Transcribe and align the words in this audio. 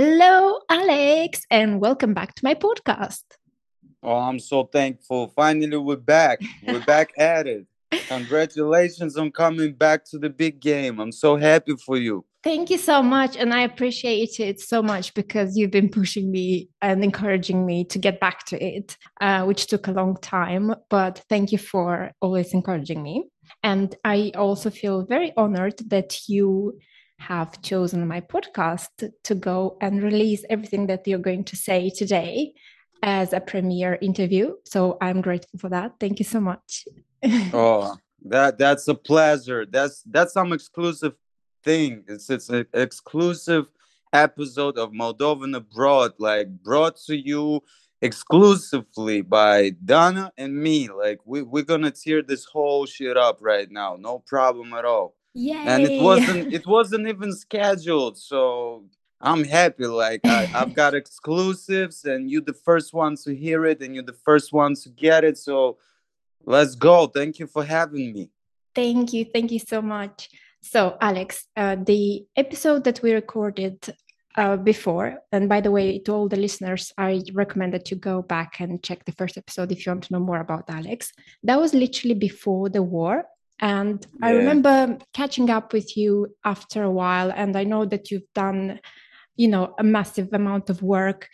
Hello, 0.00 0.60
Alex, 0.70 1.42
and 1.50 1.80
welcome 1.80 2.14
back 2.14 2.32
to 2.36 2.44
my 2.44 2.54
podcast. 2.54 3.24
Oh, 4.00 4.14
I'm 4.14 4.38
so 4.38 4.62
thankful. 4.62 5.26
Finally, 5.34 5.76
we're 5.76 5.96
back. 5.96 6.38
We're 6.64 6.84
back 6.84 7.10
at 7.18 7.48
it. 7.48 7.66
Congratulations 8.06 9.16
on 9.16 9.32
coming 9.32 9.72
back 9.72 10.04
to 10.10 10.18
the 10.20 10.30
big 10.30 10.60
game. 10.60 11.00
I'm 11.00 11.10
so 11.10 11.34
happy 11.34 11.74
for 11.84 11.96
you. 11.96 12.24
Thank 12.44 12.70
you 12.70 12.78
so 12.78 13.02
much. 13.02 13.36
And 13.36 13.52
I 13.52 13.62
appreciate 13.62 14.38
it 14.38 14.60
so 14.60 14.84
much 14.84 15.14
because 15.14 15.56
you've 15.56 15.72
been 15.72 15.88
pushing 15.88 16.30
me 16.30 16.68
and 16.80 17.02
encouraging 17.02 17.66
me 17.66 17.84
to 17.86 17.98
get 17.98 18.20
back 18.20 18.44
to 18.46 18.64
it, 18.64 18.96
uh, 19.20 19.46
which 19.46 19.66
took 19.66 19.88
a 19.88 19.92
long 19.92 20.16
time. 20.22 20.76
But 20.90 21.24
thank 21.28 21.50
you 21.50 21.58
for 21.58 22.12
always 22.20 22.54
encouraging 22.54 23.02
me. 23.02 23.24
And 23.64 23.96
I 24.04 24.30
also 24.36 24.70
feel 24.70 25.04
very 25.04 25.32
honored 25.36 25.78
that 25.88 26.28
you 26.28 26.78
have 27.18 27.60
chosen 27.62 28.06
my 28.06 28.20
podcast 28.20 29.12
to 29.24 29.34
go 29.34 29.76
and 29.80 30.02
release 30.02 30.44
everything 30.48 30.86
that 30.86 31.06
you're 31.06 31.18
going 31.18 31.44
to 31.44 31.56
say 31.56 31.90
today 31.90 32.54
as 33.02 33.32
a 33.32 33.40
premiere 33.40 33.98
interview. 34.00 34.54
So 34.64 34.96
I'm 35.00 35.20
grateful 35.20 35.58
for 35.58 35.68
that. 35.68 35.94
Thank 36.00 36.18
you 36.18 36.24
so 36.24 36.40
much. 36.40 36.86
oh, 37.52 37.96
that 38.24 38.58
that's 38.58 38.88
a 38.88 38.94
pleasure. 38.94 39.66
That's 39.66 40.02
that's 40.02 40.32
some 40.32 40.52
exclusive 40.52 41.14
thing. 41.64 42.04
It's 42.08 42.30
it's 42.30 42.48
an 42.48 42.66
exclusive 42.72 43.66
episode 44.12 44.78
of 44.78 44.92
Moldovan 44.92 45.56
Abroad, 45.56 46.12
like 46.18 46.48
brought 46.48 46.96
to 47.06 47.16
you 47.16 47.60
exclusively 48.00 49.22
by 49.22 49.70
Dana 49.84 50.32
and 50.38 50.56
me. 50.56 50.88
Like 50.88 51.18
we, 51.24 51.42
we're 51.42 51.64
gonna 51.64 51.90
tear 51.90 52.22
this 52.22 52.44
whole 52.44 52.86
shit 52.86 53.16
up 53.16 53.38
right 53.40 53.70
now. 53.70 53.96
No 53.98 54.20
problem 54.20 54.72
at 54.72 54.84
all. 54.84 55.17
Yay. 55.38 55.54
And 55.54 55.84
it 55.84 56.02
wasn't 56.02 56.52
it 56.52 56.66
wasn't 56.66 57.06
even 57.06 57.32
scheduled. 57.32 58.18
So 58.18 58.84
I'm 59.20 59.44
happy. 59.44 59.86
Like 59.86 60.22
I, 60.24 60.50
I've 60.52 60.74
got 60.74 60.94
exclusives 61.02 62.04
and 62.04 62.28
you're 62.28 62.42
the 62.42 62.60
first 62.68 62.92
ones 62.92 63.22
to 63.24 63.34
hear 63.34 63.64
it 63.64 63.80
and 63.80 63.94
you're 63.94 64.10
the 64.12 64.20
first 64.24 64.52
ones 64.52 64.82
to 64.82 64.88
get 64.88 65.22
it. 65.22 65.38
So 65.38 65.78
let's 66.44 66.74
go. 66.74 67.06
Thank 67.06 67.38
you 67.38 67.46
for 67.46 67.64
having 67.64 68.12
me. 68.12 68.30
Thank 68.74 69.12
you. 69.12 69.24
Thank 69.24 69.52
you 69.52 69.60
so 69.60 69.80
much. 69.80 70.28
So, 70.60 70.98
Alex, 71.00 71.46
uh, 71.56 71.76
the 71.76 72.26
episode 72.34 72.82
that 72.82 73.00
we 73.00 73.12
recorded 73.12 73.78
uh, 74.36 74.56
before, 74.56 75.18
and 75.30 75.48
by 75.48 75.60
the 75.60 75.70
way, 75.70 76.00
to 76.00 76.12
all 76.12 76.28
the 76.28 76.36
listeners, 76.36 76.92
I 76.98 77.22
recommend 77.32 77.74
that 77.74 77.92
you 77.92 77.96
go 77.96 78.22
back 78.22 78.58
and 78.58 78.82
check 78.82 79.04
the 79.04 79.12
first 79.12 79.38
episode 79.38 79.70
if 79.70 79.86
you 79.86 79.92
want 79.92 80.04
to 80.04 80.12
know 80.12 80.20
more 80.20 80.40
about 80.40 80.68
Alex. 80.68 81.12
That 81.44 81.60
was 81.60 81.74
literally 81.74 82.14
before 82.14 82.68
the 82.68 82.82
war. 82.82 83.24
And 83.60 84.06
yeah. 84.20 84.26
I 84.26 84.30
remember 84.32 84.98
catching 85.14 85.50
up 85.50 85.72
with 85.72 85.96
you 85.96 86.34
after 86.44 86.82
a 86.82 86.90
while, 86.90 87.32
and 87.34 87.56
I 87.56 87.64
know 87.64 87.84
that 87.84 88.10
you've 88.10 88.32
done, 88.34 88.80
you 89.36 89.48
know, 89.48 89.74
a 89.78 89.84
massive 89.84 90.32
amount 90.32 90.70
of 90.70 90.82
work. 90.82 91.28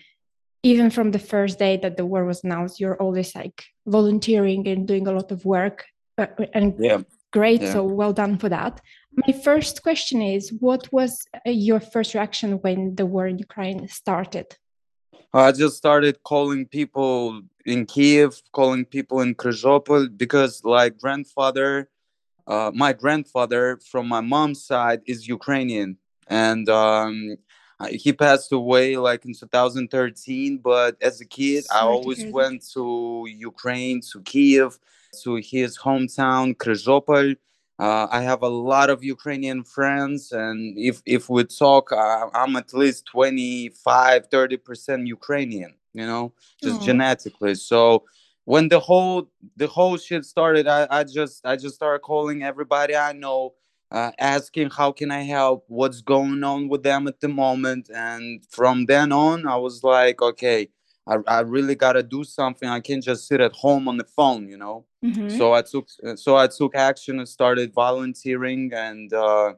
Even 0.62 0.91
from 0.91 1.11
the 1.11 1.19
first 1.19 1.58
day 1.58 1.77
that 1.77 1.98
the 1.98 2.06
war 2.06 2.25
was 2.25 2.42
announced, 2.42 2.81
you're 2.81 2.97
always 2.97 3.34
like 3.34 3.64
volunteering 3.86 4.66
and 4.66 4.89
doing 4.89 5.06
a 5.06 5.12
lot 5.12 5.31
of 5.31 5.44
work. 5.44 5.84
Uh, 6.16 6.27
and 6.55 6.75
yeah. 6.78 7.03
great, 7.33 7.61
yeah. 7.61 7.72
so 7.72 7.84
well 7.84 8.14
done 8.14 8.38
for 8.38 8.48
that. 8.48 8.81
My 9.27 9.33
first 9.33 9.83
question 9.83 10.22
is 10.22 10.53
What 10.61 10.91
was 10.92 11.27
uh, 11.47 11.50
your 11.50 11.81
first 11.81 12.14
reaction 12.14 12.53
when 12.62 12.94
the 12.94 13.06
war 13.06 13.27
in 13.27 13.38
Ukraine 13.38 13.86
started? 13.88 14.56
I 15.34 15.50
just 15.53 15.77
started 15.77 16.22
calling 16.22 16.66
people 16.66 17.42
in 17.66 17.86
Kiev, 17.86 18.41
calling 18.53 18.84
people 18.84 19.20
in 19.20 19.34
Kryzhopol 19.34 20.16
because, 20.16 20.62
like, 20.64 20.98
grandfather, 20.98 21.88
uh, 22.47 22.70
my 22.75 22.92
grandfather 22.92 23.78
from 23.91 24.09
my 24.09 24.20
mom's 24.20 24.64
side 24.64 25.00
is 25.06 25.28
Ukrainian, 25.28 25.98
and 26.28 26.69
um, 26.69 27.37
he 27.91 28.12
passed 28.12 28.53
away 28.53 28.97
like 28.97 29.25
in 29.25 29.34
2013. 29.34 30.59
But 30.59 30.97
as 31.00 31.20
a 31.20 31.25
kid, 31.27 31.65
Sorry 31.65 31.81
I 31.81 31.91
always 31.91 32.25
went 32.27 32.65
to 32.75 33.27
Ukraine, 33.28 34.00
to 34.12 34.20
Kiev, 34.22 34.78
to 35.22 35.37
his 35.37 35.78
hometown, 35.78 36.56
Kryzhopol 36.56 37.37
uh, 37.78 38.06
I 38.10 38.21
have 38.21 38.43
a 38.43 38.49
lot 38.49 38.88
of 38.88 39.03
Ukrainian 39.03 39.65
friends, 39.65 40.31
and 40.31 40.78
if 40.78 41.03
if 41.05 41.28
we 41.28 41.43
talk, 41.44 41.91
uh, 41.91 42.28
I'm 42.32 42.55
at 42.55 42.72
least 42.72 43.06
25, 43.06 44.28
30 44.31 44.56
percent 44.59 45.06
Ukrainian. 45.09 45.75
You 45.93 46.06
know, 46.06 46.32
just 46.62 46.81
Aww. 46.81 46.84
genetically. 46.84 47.55
So 47.56 48.05
when 48.44 48.69
the 48.69 48.81
whole 48.81 49.28
the 49.56 49.66
whole 49.66 49.97
shit 49.97 50.25
started, 50.25 50.66
I, 50.66 50.87
I 50.91 51.05
just 51.05 51.47
I 51.47 51.56
just 51.56 51.75
started 51.75 52.00
calling 52.00 52.43
everybody 52.43 52.97
I 52.97 53.12
know, 53.12 53.55
uh, 53.91 54.12
asking 54.19 54.71
how 54.71 54.93
can 54.93 55.10
I 55.10 55.22
help, 55.22 55.65
what's 55.69 56.00
going 56.00 56.43
on 56.44 56.69
with 56.69 56.82
them 56.82 57.06
at 57.06 57.21
the 57.21 57.28
moment, 57.28 57.91
and 57.94 58.44
from 58.50 58.87
then 58.87 59.12
on, 59.12 59.47
I 59.47 59.56
was 59.56 59.82
like, 59.82 60.21
okay, 60.21 60.69
I, 61.06 61.16
I 61.27 61.41
really 61.41 61.75
gotta 61.75 62.03
do 62.03 62.25
something. 62.25 62.69
I 62.69 62.81
can't 62.81 63.03
just 63.03 63.28
sit 63.28 63.41
at 63.41 63.53
home 63.53 63.88
on 63.88 63.99
the 63.99 64.05
phone, 64.05 64.49
you 64.49 64.56
know. 64.56 64.87
Mm-hmm. 65.05 65.37
So 65.37 65.53
I 65.53 65.62
took 65.62 65.88
so 66.16 66.37
I 66.37 66.47
took 66.47 66.75
action 66.75 67.19
and 67.19 67.28
started 67.28 67.75
volunteering. 67.75 68.72
And 68.72 69.12
uh, 69.12 69.55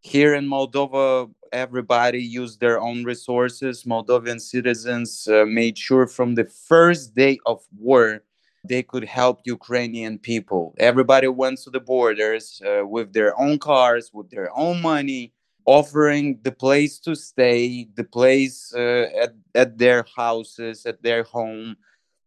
here 0.00 0.34
in 0.34 0.46
Moldova, 0.46 1.30
everybody 1.52 2.22
used 2.22 2.60
their 2.60 2.80
own 2.80 3.04
resources. 3.04 3.84
Moldovan 3.84 4.40
citizens 4.40 5.28
uh, 5.28 5.44
made 5.46 5.76
sure 5.78 6.06
from 6.06 6.34
the 6.34 6.44
first 6.44 7.14
day 7.14 7.38
of 7.46 7.62
war 7.76 8.22
they 8.64 8.82
could 8.82 9.04
help 9.04 9.40
Ukrainian 9.44 10.18
people. 10.18 10.74
Everybody 10.78 11.28
went 11.28 11.58
to 11.60 11.70
the 11.70 11.80
borders 11.80 12.60
uh, 12.64 12.86
with 12.86 13.12
their 13.12 13.38
own 13.40 13.58
cars, 13.58 14.10
with 14.12 14.30
their 14.30 14.50
own 14.56 14.82
money 14.82 15.32
offering 15.68 16.38
the 16.44 16.50
place 16.50 16.98
to 16.98 17.14
stay, 17.14 17.86
the 17.94 18.04
place 18.04 18.72
uh, 18.74 19.06
at, 19.22 19.34
at 19.54 19.76
their 19.76 20.02
houses, 20.16 20.86
at 20.86 21.02
their 21.02 21.22
home. 21.24 21.76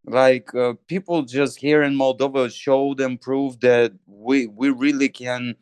Like 0.06 0.54
uh, 0.54 0.74
people 0.88 1.24
just 1.24 1.60
here 1.60 1.82
in 1.82 1.96
Moldova 1.96 2.54
showed 2.54 3.02
and 3.02 3.20
proved 3.20 3.62
that 3.62 3.94
we, 4.06 4.46
we 4.46 4.70
really 4.70 5.10
can 5.10 5.56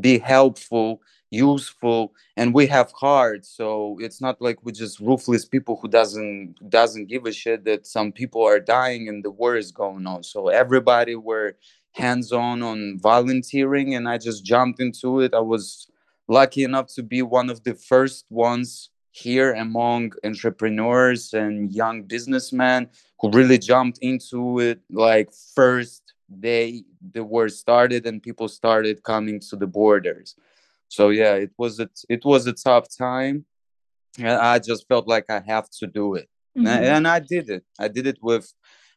be 0.00 0.18
helpful, 0.18 1.02
useful, 1.30 2.12
and 2.36 2.52
we 2.52 2.66
have 2.66 2.92
heart. 2.92 3.46
So 3.46 3.96
it's 4.00 4.20
not 4.20 4.40
like 4.40 4.64
we're 4.64 4.72
just 4.72 5.00
ruthless 5.00 5.44
people 5.44 5.78
who 5.80 5.88
doesn't 5.88 6.56
doesn't 6.68 7.06
give 7.06 7.26
a 7.26 7.32
shit 7.32 7.64
that 7.64 7.86
some 7.86 8.12
people 8.12 8.42
are 8.42 8.60
dying 8.60 9.08
and 9.08 9.24
the 9.24 9.30
war 9.30 9.56
is 9.56 9.72
going 9.72 10.06
on. 10.06 10.22
So 10.22 10.48
everybody 10.48 11.14
were 11.14 11.56
hands 11.92 12.32
on 12.32 12.62
on 12.62 12.98
volunteering, 12.98 13.94
and 13.94 14.08
I 14.08 14.18
just 14.18 14.44
jumped 14.44 14.80
into 14.80 15.20
it. 15.20 15.34
I 15.34 15.40
was 15.40 15.88
lucky 16.28 16.64
enough 16.64 16.86
to 16.94 17.02
be 17.02 17.22
one 17.22 17.50
of 17.50 17.64
the 17.64 17.74
first 17.74 18.26
ones 18.30 18.90
here 19.12 19.52
among 19.54 20.12
entrepreneurs 20.24 21.34
and 21.34 21.72
young 21.72 22.02
businessmen 22.02 22.88
who 23.20 23.30
really 23.30 23.58
jumped 23.58 23.98
into 23.98 24.60
it 24.60 24.80
like 24.90 25.28
first 25.54 26.14
day 26.38 26.84
the 27.12 27.24
war 27.24 27.48
started 27.48 28.06
and 28.06 28.22
people 28.22 28.46
started 28.46 29.02
coming 29.02 29.40
to 29.40 29.56
the 29.56 29.66
borders 29.66 30.36
so 30.90 31.08
yeah 31.10 31.34
it 31.34 31.52
was 31.56 31.78
a 31.80 31.88
it 32.08 32.22
was 32.24 32.46
a 32.46 32.52
tough 32.52 32.86
time 32.98 33.46
and 34.18 34.36
i 34.52 34.58
just 34.58 34.86
felt 34.88 35.06
like 35.06 35.24
i 35.30 35.40
have 35.46 35.68
to 35.70 35.86
do 35.86 36.14
it. 36.14 36.28
Mm-hmm. 36.58 36.66
and, 36.66 36.84
and 36.84 37.08
i 37.08 37.20
did 37.20 37.48
it. 37.48 37.64
I 37.78 37.88
did 37.88 38.06
it 38.06 38.18
with 38.20 38.52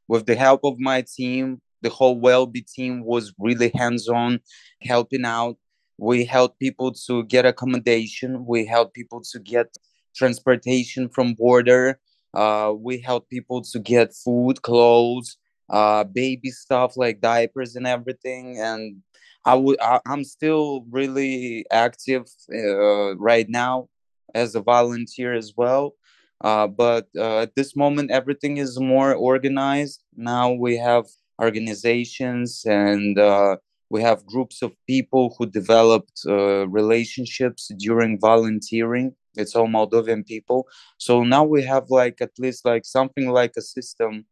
with 0.08 0.26
the 0.26 0.36
help 0.36 0.62
of 0.64 0.76
my 0.80 1.06
team. 1.18 1.62
The 1.82 1.90
whole 1.90 2.18
Welby 2.20 2.62
team 2.76 3.04
was 3.04 3.34
really 3.38 3.72
hands-on 3.76 4.40
helping 4.82 5.26
out. 5.26 5.58
We 5.98 6.26
helped 6.26 6.58
people 6.60 6.94
to 7.08 7.24
get 7.26 7.46
accommodation. 7.46 8.46
We 8.46 8.66
helped 8.66 8.94
people 8.94 9.22
to 9.32 9.40
get 9.40 9.68
transportation 10.16 11.10
from 11.10 11.36
border. 11.36 12.00
Uh, 12.34 12.74
we 12.76 13.00
helped 13.02 13.30
people 13.30 13.62
to 13.62 13.80
get 13.80 14.16
food 14.24 14.62
clothes 14.62 15.38
uh, 15.70 16.04
baby 16.04 16.52
stuff 16.52 16.98
like 16.98 17.22
diapers 17.22 17.76
and 17.76 17.88
everything. 17.88 18.60
And 18.60 19.02
i 19.46 19.56
would 19.56 19.80
I, 19.82 20.00
am 20.06 20.24
still 20.24 20.86
really 20.90 21.66
active 21.72 22.26
uh, 22.54 23.16
right 23.18 23.48
now 23.50 23.90
as 24.34 24.56
a 24.56 24.62
volunteer 24.62 25.34
as 25.34 25.54
well. 25.56 25.96
Uh, 26.42 26.68
but 26.68 27.08
uh, 27.18 27.40
at 27.40 27.56
this 27.56 27.76
moment 27.76 28.12
everything 28.12 28.58
is 28.58 28.80
more 28.80 29.14
organized. 29.14 30.04
Now 30.16 30.52
we 30.52 30.78
have 30.78 31.06
organizations 31.42 32.64
and 32.66 33.18
uh, 33.18 33.58
we 33.90 34.02
have 34.02 34.26
groups 34.26 34.62
of 34.62 34.74
people 34.88 35.36
who 35.38 35.46
developed 35.46 36.22
uh, 36.28 36.68
relationships 36.68 37.72
during 37.78 38.20
volunteering. 38.20 39.16
It's 39.36 39.56
all 39.56 39.68
moldovan 39.68 40.26
people. 40.26 40.68
So 40.98 41.24
now 41.24 41.44
we 41.44 41.64
have 41.64 41.86
like 41.90 42.22
at 42.22 42.32
least 42.38 42.66
like 42.66 42.86
something 42.86 43.30
like 43.30 43.54
a 43.58 43.62
system 43.62 44.26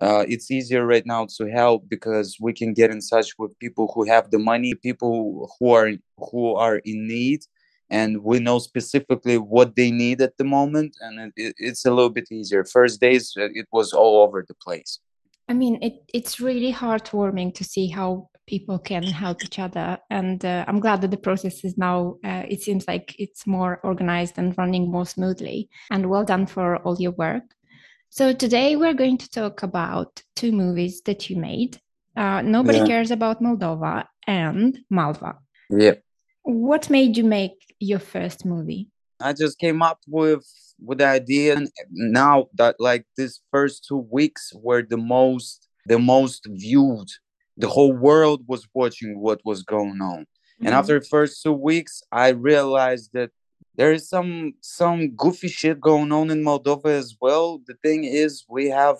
uh, 0.00 0.24
it's 0.28 0.50
easier 0.50 0.84
right 0.86 1.06
now 1.06 1.26
to 1.36 1.46
help 1.50 1.88
because 1.88 2.36
we 2.40 2.52
can 2.52 2.74
get 2.74 2.90
in 2.90 3.00
touch 3.00 3.32
with 3.38 3.58
people 3.58 3.90
who 3.94 4.04
have 4.04 4.30
the 4.30 4.38
money 4.38 4.74
people 4.74 5.50
who 5.58 5.72
are 5.72 5.92
who 6.18 6.54
are 6.54 6.76
in 6.84 7.06
need 7.06 7.40
and 7.88 8.22
we 8.22 8.40
know 8.40 8.58
specifically 8.58 9.38
what 9.38 9.76
they 9.76 9.90
need 9.90 10.20
at 10.20 10.36
the 10.38 10.44
moment 10.44 10.96
and 11.00 11.32
it, 11.36 11.54
it's 11.58 11.84
a 11.84 11.90
little 11.90 12.10
bit 12.10 12.26
easier 12.30 12.64
first 12.64 13.00
days 13.00 13.32
uh, 13.38 13.48
it 13.54 13.66
was 13.72 13.92
all 13.92 14.22
over 14.22 14.44
the 14.46 14.54
place 14.54 15.00
I 15.48 15.54
mean, 15.54 15.78
it, 15.82 16.02
it's 16.12 16.40
really 16.40 16.72
heartwarming 16.72 17.54
to 17.54 17.64
see 17.64 17.88
how 17.88 18.28
people 18.46 18.78
can 18.78 19.02
help 19.02 19.42
each 19.44 19.58
other. 19.58 19.98
And 20.10 20.44
uh, 20.44 20.64
I'm 20.66 20.80
glad 20.80 21.00
that 21.02 21.10
the 21.10 21.16
process 21.16 21.64
is 21.64 21.76
now, 21.76 22.16
uh, 22.24 22.44
it 22.48 22.62
seems 22.62 22.86
like 22.86 23.14
it's 23.18 23.46
more 23.46 23.80
organized 23.82 24.38
and 24.38 24.56
running 24.56 24.90
more 24.90 25.06
smoothly. 25.06 25.68
And 25.90 26.08
well 26.08 26.24
done 26.24 26.46
for 26.46 26.78
all 26.78 26.96
your 26.98 27.12
work. 27.12 27.42
So 28.16 28.32
today 28.32 28.76
we're 28.76 28.94
going 28.94 29.18
to 29.18 29.28
talk 29.28 29.62
about 29.62 30.22
two 30.36 30.50
movies 30.50 31.02
that 31.02 31.28
you 31.28 31.36
made. 31.36 31.78
Uh, 32.16 32.40
Nobody 32.40 32.78
yeah. 32.78 32.86
Cares 32.86 33.10
About 33.10 33.42
Moldova 33.42 34.06
and 34.26 34.78
Malva. 34.88 35.36
Yeah. 35.68 35.96
What 36.42 36.88
made 36.88 37.18
you 37.18 37.24
make 37.24 37.74
your 37.78 37.98
first 37.98 38.46
movie? 38.46 38.88
I 39.20 39.34
just 39.34 39.58
came 39.58 39.82
up 39.82 39.98
with 40.08 40.46
with 40.80 40.96
the 40.96 41.06
idea 41.06 41.60
now 41.90 42.46
that 42.54 42.76
like 42.78 43.04
this 43.18 43.40
first 43.52 43.84
two 43.86 44.08
weeks 44.10 44.50
were 44.54 44.80
the 44.80 44.96
most 44.96 45.68
the 45.84 45.98
most 45.98 46.46
viewed 46.48 47.08
the 47.58 47.68
whole 47.68 47.92
world 47.92 48.44
was 48.46 48.66
watching 48.72 49.20
what 49.20 49.40
was 49.44 49.62
going 49.62 50.00
on 50.02 50.20
mm-hmm. 50.20 50.66
and 50.66 50.74
after 50.74 51.00
the 51.00 51.06
first 51.06 51.42
two 51.42 51.54
weeks 51.54 52.02
i 52.12 52.28
realized 52.28 53.08
that 53.14 53.30
there 53.76 53.92
is 53.92 54.08
some 54.08 54.54
some 54.60 55.10
goofy 55.10 55.48
shit 55.48 55.80
going 55.80 56.12
on 56.12 56.30
in 56.30 56.42
moldova 56.42 56.86
as 56.86 57.16
well 57.20 57.60
the 57.66 57.74
thing 57.82 58.04
is 58.04 58.44
we 58.48 58.68
have 58.68 58.96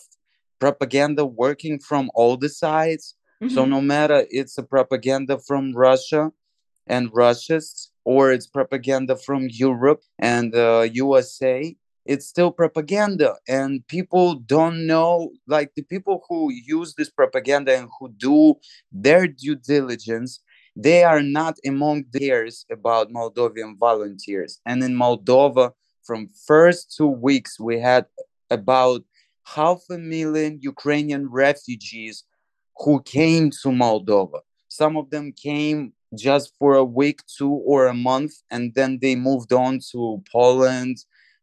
propaganda 0.59 1.25
working 1.25 1.79
from 1.79 2.11
all 2.15 2.37
the 2.37 2.49
sides 2.49 3.15
mm-hmm. 3.43 3.55
so 3.55 3.65
no 3.65 3.81
matter 3.81 4.25
it's 4.31 4.57
a 4.59 4.63
propaganda 4.63 5.39
from 5.39 5.75
russia 5.75 6.33
and 6.87 7.11
russians 7.13 7.91
or 8.07 8.31
it's 8.31 8.47
propaganda 8.47 9.17
from 9.17 9.49
Europe 9.51 10.01
and 10.21 10.55
uh, 10.55 10.87
USA, 10.93 11.77
it's 12.05 12.27
still 12.29 12.53
propaganda. 12.53 13.35
And 13.49 13.85
people 13.89 14.37
don't 14.37 14.87
know, 14.87 15.33
like 15.49 15.73
the 15.75 15.83
people 15.83 16.23
who 16.29 16.53
use 16.53 16.95
this 16.95 17.11
propaganda 17.11 17.77
and 17.77 17.89
who 17.99 18.09
do 18.11 18.55
their 18.93 19.27
due 19.27 19.57
diligence, 19.57 20.41
they 20.77 21.03
are 21.03 21.23
not 21.23 21.57
among 21.65 22.05
theirs 22.13 22.67
about 22.71 23.11
Moldovan 23.11 23.79
volunteers. 23.79 24.61
And 24.67 24.85
in 24.85 24.95
Moldova, 24.95 25.73
from 26.05 26.29
first 26.47 26.95
two 26.97 27.09
weeks, 27.09 27.59
we 27.59 27.81
had 27.81 28.05
about 28.51 29.03
half 29.45 29.81
a 29.91 29.97
million 29.97 30.59
Ukrainian 30.61 31.31
refugees 31.31 32.25
who 32.77 33.03
came 33.03 33.51
to 33.63 33.69
Moldova. 33.69 34.41
Some 34.69 34.97
of 34.99 35.09
them 35.09 35.33
came 35.33 35.95
just 36.15 36.53
for 36.59 36.75
a 36.75 36.85
week, 36.85 37.23
two 37.39 37.51
or 37.51 37.87
a 37.87 37.95
month, 37.95 38.35
and 38.51 38.75
then 38.75 38.99
they 39.01 39.17
moved 39.17 39.53
on 39.53 39.81
to 39.93 40.23
Poland 40.31 40.99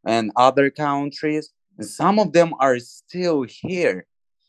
and 0.05 0.31
other 0.35 0.69
countries. 0.69 1.49
And 1.77 1.87
some 1.87 2.19
of 2.19 2.33
them 2.33 2.53
are 2.59 2.77
still 2.79 3.45
here, 3.47 4.05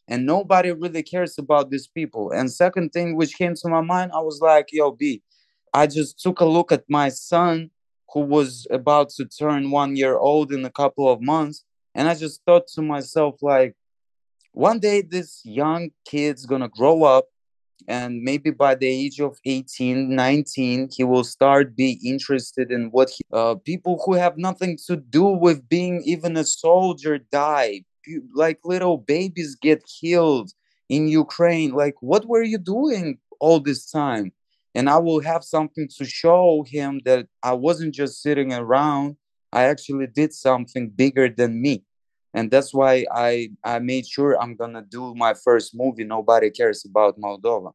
and 0.09 0.27
nobody 0.27 0.73
really 0.73 1.03
cares 1.03 1.39
about 1.39 1.71
these 1.71 1.87
people. 1.87 2.31
And 2.31 2.51
second 2.53 2.91
thing 2.91 3.17
which 3.17 3.37
came 3.37 3.55
to 3.55 3.69
my 3.69 3.81
mind, 3.81 4.13
I 4.13 4.21
was 4.21 4.41
like, 4.41 4.69
"Yo, 4.73 4.91
B," 4.93 5.23
I 5.73 5.87
just 5.87 6.21
took 6.21 6.41
a 6.41 6.45
look 6.45 6.73
at 6.73 6.85
my 6.89 7.09
son, 7.09 7.71
who 8.13 8.21
was 8.21 8.67
about 8.71 9.09
to 9.11 9.25
turn 9.25 9.71
one 9.71 9.97
year 9.97 10.17
old 10.17 10.53
in 10.53 10.65
a 10.65 10.71
couple 10.71 11.11
of 11.11 11.21
months, 11.21 11.65
and 11.95 12.09
I 12.09 12.15
just 12.15 12.43
thought 12.45 12.67
to 12.75 12.83
myself, 12.83 13.43
like, 13.43 13.75
one 14.53 14.79
day 14.79 15.03
this 15.03 15.41
young 15.45 15.91
kid's 16.05 16.47
gonna 16.47 16.69
grow 16.69 17.03
up 17.03 17.27
and 17.89 18.23
maybe 18.23 18.51
by 18.51 18.75
the 18.75 18.87
age 18.87 19.21
of 19.21 19.39
18 19.45 20.15
19 20.15 20.89
he 20.95 21.05
will 21.05 21.25
start 21.25 21.77
be 21.77 21.99
interested 22.05 22.71
in 22.71 22.91
what 22.91 23.11
he, 23.11 23.23
uh, 23.33 23.57
people 23.57 24.01
who 24.05 24.15
have 24.15 24.39
nothing 24.39 24.79
to 24.87 24.97
do 24.97 25.25
with 25.25 25.69
being 25.69 26.03
even 26.05 26.37
a 26.37 26.45
soldier 26.45 27.19
die 27.19 27.83
like 28.35 28.59
little 28.65 28.99
babies 28.99 29.55
get 29.55 29.83
killed 30.01 30.51
in 30.89 31.09
ukraine 31.09 31.73
like 31.73 31.95
what 32.01 32.27
were 32.27 32.43
you 32.43 32.59
doing 32.59 33.19
all 33.41 33.61
this 33.61 33.91
time 33.91 34.33
and 34.75 34.89
i 34.89 34.99
will 34.99 35.21
have 35.21 35.43
something 35.43 35.89
to 35.89 36.05
show 36.05 36.65
him 36.69 37.01
that 37.05 37.27
i 37.43 37.53
wasn't 37.53 37.95
just 37.95 38.23
sitting 38.23 38.53
around 38.53 39.17
i 39.53 39.65
actually 39.65 40.07
did 40.07 40.33
something 40.33 40.89
bigger 40.91 41.29
than 41.29 41.61
me 41.61 41.85
and 42.35 42.51
that's 42.51 42.75
why 42.75 43.07
I 43.13 43.51
I 43.63 43.79
made 43.79 44.07
sure 44.07 44.37
I'm 44.43 44.57
gonna 44.57 44.83
do 44.83 45.15
my 45.15 45.35
first 45.35 45.75
movie. 45.75 46.05
Nobody 46.05 46.51
cares 46.51 46.85
about 46.85 47.19
Moldova. 47.19 47.71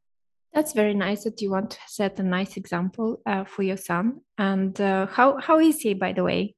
That's 0.53 0.73
very 0.73 0.93
nice 0.93 1.23
that 1.23 1.41
you 1.41 1.51
want 1.51 1.71
to 1.71 1.77
set 1.87 2.19
a 2.19 2.23
nice 2.23 2.57
example 2.57 3.21
uh, 3.25 3.45
for 3.45 3.63
your 3.63 3.77
son. 3.77 4.21
And 4.37 4.79
uh, 4.81 5.07
how 5.07 5.37
how 5.39 5.59
is 5.59 5.79
he, 5.79 5.93
by 5.93 6.11
the 6.11 6.23
way? 6.23 6.55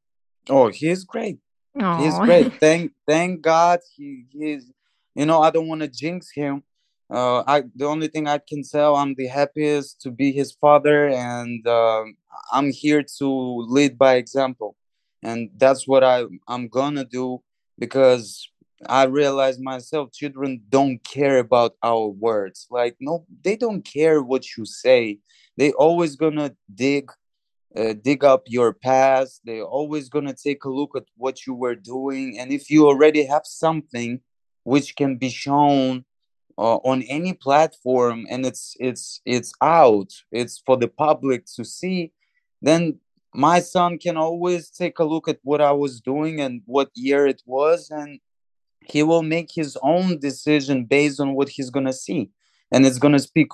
Oh, 0.50 0.70
he's 0.70 1.04
great. 1.04 1.38
Aww. 1.78 2.00
He's 2.02 2.20
great. 2.20 2.54
Thank 2.60 2.92
thank 3.08 3.42
God. 3.42 3.80
He 3.96 4.26
he's 4.32 4.72
you 5.16 5.26
know 5.26 5.42
I 5.42 5.52
don't 5.52 5.68
want 5.68 5.82
to 5.82 5.88
jinx 5.88 6.32
him. 6.32 6.64
Uh, 7.10 7.44
I 7.46 7.64
the 7.76 7.86
only 7.86 8.08
thing 8.08 8.28
I 8.28 8.38
can 8.38 8.64
tell 8.64 8.96
I'm 8.96 9.16
the 9.16 9.28
happiest 9.28 10.02
to 10.02 10.12
be 10.12 10.32
his 10.32 10.52
father, 10.52 11.10
and 11.10 11.66
uh, 11.68 12.04
I'm 12.52 12.72
here 12.72 13.04
to 13.20 13.66
lead 13.68 13.98
by 13.98 14.16
example, 14.16 14.76
and 15.22 15.50
that's 15.58 15.88
what 15.88 16.04
I 16.04 16.26
I'm 16.48 16.68
gonna 16.68 17.06
do 17.06 17.42
because 17.78 18.48
I 18.88 19.04
realize 19.06 19.60
myself 19.60 20.12
children 20.12 20.62
don't 20.70 21.04
care 21.04 21.40
about 21.40 21.76
our 21.84 22.08
words. 22.08 22.68
Like 22.70 22.96
no, 23.00 23.26
they 23.44 23.56
don't 23.56 23.84
care 23.84 24.22
what 24.22 24.58
you 24.58 24.66
say. 24.66 25.20
They 25.58 25.72
always 25.74 26.16
gonna 26.16 26.56
dig 26.74 27.12
uh, 27.76 27.94
dig 27.94 28.24
up 28.24 28.44
your 28.48 28.74
past. 28.74 29.42
They're 29.46 29.64
always 29.64 30.10
gonna 30.10 30.34
take 30.34 30.64
a 30.66 30.70
look 30.70 30.92
at 30.96 31.06
what 31.16 31.46
you 31.46 31.54
were 31.54 31.76
doing, 31.76 32.38
and 32.40 32.52
if 32.52 32.70
you 32.70 32.88
already 32.88 33.26
have 33.26 33.46
something 33.46 34.22
which 34.64 34.96
can 34.96 35.18
be 35.18 35.30
shown 35.30 36.06
uh, 36.58 36.78
on 36.78 37.02
any 37.04 37.34
platform 37.34 38.26
and 38.30 38.46
it's 38.46 38.76
it's 38.80 39.22
it's 39.26 39.54
out, 39.62 40.12
it's 40.32 40.62
for 40.66 40.78
the 40.78 40.88
public 40.88 41.46
to 41.56 41.66
see, 41.66 42.12
then 42.62 43.00
my 43.34 43.60
son 43.60 43.98
can 43.98 44.18
always 44.18 44.70
take 44.70 45.00
a 45.00 45.06
look 45.06 45.28
at 45.28 45.40
what 45.44 45.62
I 45.62 45.72
was 45.72 46.02
doing 46.02 46.42
and 46.42 46.62
what 46.66 46.90
year 46.94 47.26
it 47.26 47.42
was, 47.46 47.90
and 47.90 48.20
he 48.82 49.04
will 49.04 49.24
make 49.24 49.50
his 49.54 49.78
own 49.82 50.20
decision 50.20 50.86
based 50.86 51.20
on 51.20 51.34
what 51.36 51.50
he's 51.50 51.70
gonna 51.70 51.94
see, 51.94 52.30
and 52.72 52.86
it's 52.86 53.00
gonna 53.00 53.20
speak 53.20 53.50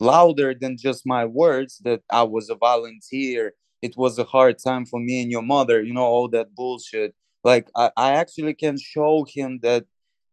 louder 0.00 0.52
than 0.54 0.76
just 0.76 1.06
my 1.06 1.24
words 1.24 1.78
that 1.84 2.02
I 2.10 2.24
was 2.24 2.50
a 2.50 2.54
volunteer. 2.54 3.54
It 3.82 3.96
was 3.96 4.18
a 4.18 4.24
hard 4.24 4.56
time 4.58 4.86
for 4.86 5.00
me 5.00 5.22
and 5.22 5.30
your 5.30 5.42
mother, 5.42 5.82
you 5.82 5.92
know, 5.92 6.04
all 6.04 6.28
that 6.28 6.54
bullshit. 6.54 7.14
Like 7.44 7.68
I, 7.76 7.90
I 7.96 8.12
actually 8.12 8.54
can 8.54 8.78
show 8.78 9.26
him 9.28 9.60
that 9.62 9.84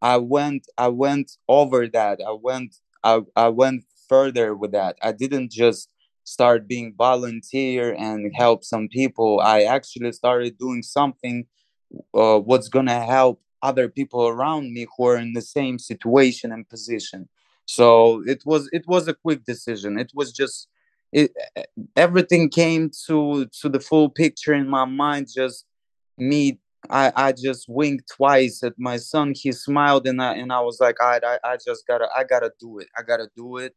I 0.02 0.18
went 0.18 0.68
I 0.78 0.90
went 0.90 1.32
over 1.48 1.88
that. 1.88 2.20
I 2.26 2.32
went 2.32 2.76
I, 3.04 3.22
I 3.36 3.50
went 3.50 3.86
further 4.08 4.56
with 4.56 4.72
that. 4.72 4.98
I 5.02 5.12
didn't 5.12 5.52
just 5.52 5.92
start 6.24 6.68
being 6.68 6.94
volunteer 6.96 7.96
and 7.98 8.32
help 8.36 8.64
some 8.64 8.88
people 8.88 9.40
i 9.40 9.64
actually 9.64 10.12
started 10.12 10.58
doing 10.60 10.84
something 10.84 11.46
uh, 12.14 12.38
what's 12.40 12.70
gonna 12.70 13.04
help 13.04 13.42
other 13.62 13.90
people 13.90 14.28
around 14.28 14.72
me 14.72 14.86
who 14.96 15.06
are 15.08 15.18
in 15.18 15.34
the 15.34 15.42
same 15.42 15.80
situation 15.80 16.52
and 16.52 16.70
position 16.70 17.28
so 17.66 18.24
it 18.28 18.42
was 18.46 18.70
it 18.72 18.86
was 18.88 19.08
a 19.08 19.14
quick 19.14 19.44
decision 19.44 19.98
it 19.98 20.12
was 20.14 20.32
just 20.32 20.68
it 21.12 21.32
everything 21.96 22.50
came 22.50 22.92
to 23.08 23.48
to 23.62 23.70
the 23.70 23.80
full 23.80 24.10
picture 24.10 24.54
in 24.54 24.68
my 24.68 24.86
mind 24.86 25.28
just 25.34 25.66
me 26.18 26.60
I, 26.90 27.12
I 27.14 27.32
just 27.34 27.68
winked 27.68 28.10
twice 28.16 28.64
at 28.64 28.74
my 28.78 28.96
son. 28.96 29.34
He 29.36 29.52
smiled 29.52 30.08
and 30.08 30.22
I 30.22 30.36
and 30.36 30.54
I 30.54 30.62
was 30.62 30.80
like, 30.80 30.96
I, 31.02 31.20
I 31.22 31.38
I 31.44 31.58
just 31.58 31.86
gotta 31.86 32.08
I 32.16 32.24
gotta 32.24 32.54
do 32.58 32.80
it. 32.80 32.88
I 32.98 33.04
gotta 33.04 33.28
do 33.36 33.58
it 33.58 33.76